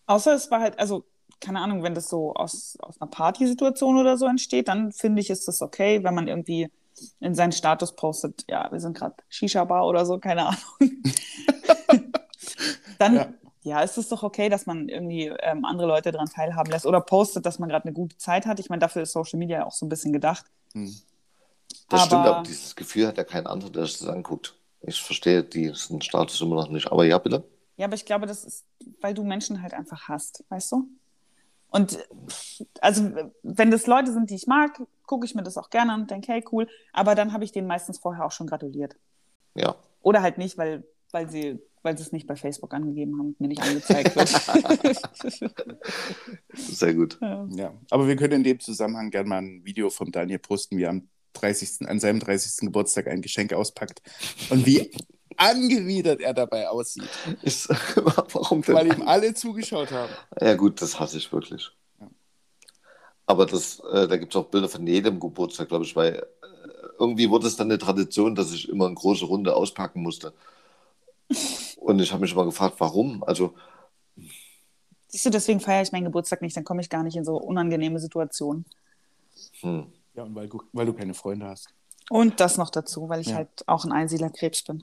[0.06, 1.04] Außer es war halt, also,
[1.40, 5.30] keine Ahnung, wenn das so aus, aus einer Partysituation oder so entsteht, dann finde ich,
[5.30, 6.68] ist das okay, wenn man irgendwie
[7.20, 10.60] in seinen Status postet, ja, wir sind gerade Shisha-Bar oder so, keine Ahnung.
[12.98, 13.28] dann, Ja.
[13.62, 13.80] Ja.
[13.80, 17.46] ist es doch okay, dass man irgendwie ähm, andere Leute daran teilhaben lässt oder postet,
[17.46, 18.60] dass man gerade eine gute Zeit hat.
[18.60, 20.46] Ich meine, dafür ist Social Media ja auch so ein bisschen gedacht.
[20.72, 20.94] Hm.
[21.88, 24.54] Das Aber- stimmt, aber dieses Gefühl hat ja kein anderer, der sich das anguckt.
[24.80, 26.90] Ich verstehe diesen Status immer noch nicht.
[26.90, 27.44] Aber ja, bitte.
[27.76, 28.66] Ja, aber ich glaube, das ist,
[29.00, 30.88] weil du Menschen halt einfach hast, weißt du?
[31.70, 31.98] Und
[32.80, 33.10] also,
[33.42, 36.10] wenn das Leute sind, die ich mag, gucke ich mir das auch gerne an und
[36.10, 36.68] denke, hey, cool.
[36.92, 38.96] Aber dann habe ich denen meistens vorher auch schon gratuliert.
[39.54, 39.76] Ja.
[40.02, 43.40] Oder halt nicht, weil, weil sie weil sie es nicht bei Facebook angegeben haben und
[43.40, 44.28] mir nicht angezeigt wird.
[46.54, 47.18] Sehr gut.
[47.20, 47.46] ja.
[47.50, 50.84] Ja, aber wir können in dem Zusammenhang gerne mal ein Video von Daniel posten, wie
[50.84, 52.66] er am 30., an seinem 30.
[52.66, 54.02] Geburtstag ein Geschenk auspackt
[54.50, 54.90] und wie
[55.36, 57.08] angewidert er dabei aussieht,
[57.42, 57.68] Ist,
[58.32, 58.74] warum denn?
[58.74, 60.12] weil ihm alle zugeschaut haben.
[60.40, 61.70] Ja, gut, das hasse ich wirklich.
[62.00, 62.10] Ja.
[63.26, 66.22] Aber das, äh, da gibt es auch Bilder von jedem Geburtstag, glaube ich, weil äh,
[66.98, 70.34] irgendwie wurde es dann eine Tradition, dass ich immer eine große Runde auspacken musste.
[71.82, 73.22] Und ich habe mich immer gefragt, warum?
[73.24, 73.54] Also,
[75.08, 77.36] Siehst du, deswegen feiere ich meinen Geburtstag nicht, dann komme ich gar nicht in so
[77.36, 78.64] unangenehme Situationen.
[79.60, 79.86] Hm.
[80.14, 81.68] Ja, und weil du, weil du keine Freunde hast.
[82.08, 83.36] Und das noch dazu, weil ich Ja.
[83.36, 84.82] halt auch ein Einsiedlerkrebs bin.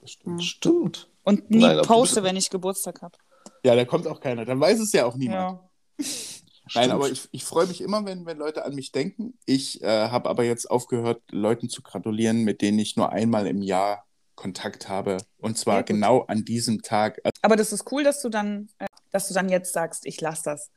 [0.00, 0.42] Das stimmt.
[0.44, 1.08] Stimmt.
[1.24, 3.16] Und nie Nein, poste, wenn ich Geburtstag habe.
[3.64, 4.44] Ja, da kommt auch keiner.
[4.44, 5.40] Dann weiß es ja auch niemand.
[5.40, 5.68] Ja.
[5.98, 6.90] Nein, Stimmt.
[6.92, 9.36] aber ich, ich freue mich immer, wenn, wenn Leute an mich denken.
[9.44, 13.60] Ich äh, habe aber jetzt aufgehört, Leuten zu gratulieren, mit denen ich nur einmal im
[13.62, 14.04] Jahr
[14.34, 15.18] Kontakt habe.
[15.38, 15.86] Und zwar gut.
[15.88, 17.20] genau an diesem Tag.
[17.24, 20.20] Also, Aber das ist cool, dass du dann, äh, dass du dann jetzt sagst, ich
[20.20, 20.70] lasse das.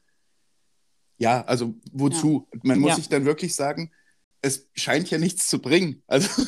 [1.17, 2.47] ja, also wozu?
[2.63, 2.95] Man muss Ja.
[2.97, 3.91] sich dann wirklich sagen,
[4.41, 6.03] es scheint ja nichts zu bringen.
[6.07, 6.41] Also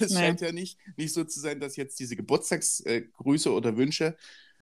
[0.00, 0.18] es Nee.
[0.18, 4.16] scheint ja nicht, nicht so zu sein, dass jetzt diese Geburtstagsgrüße oder Wünsche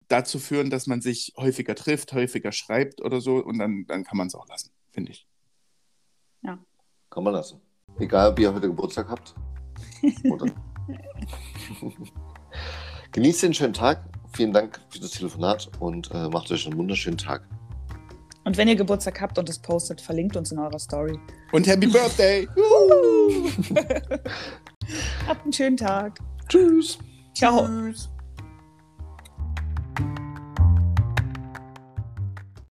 [0.09, 3.37] dazu führen, dass man sich häufiger trifft, häufiger schreibt oder so.
[3.37, 5.27] Und dann, dann kann man es auch lassen, finde ich.
[6.43, 7.61] Kann man lassen.
[7.99, 9.35] Egal, ob ihr heute Geburtstag habt.
[10.25, 10.47] Oder?
[13.13, 14.05] Genießt den schönen Tag.
[14.33, 17.43] Vielen Dank für das Telefonat und äh, macht euch einen wunderschönen Tag.
[18.45, 21.19] Und wenn ihr Geburtstag habt und es postet, verlinkt uns in eurer Story.
[21.53, 22.49] Und Happy Birthday!
[25.27, 26.19] Habt einen schönen Tag.
[26.49, 26.99] Tschüss.
[27.35, 27.67] Ciao.
[27.67, 28.11] Tschüss.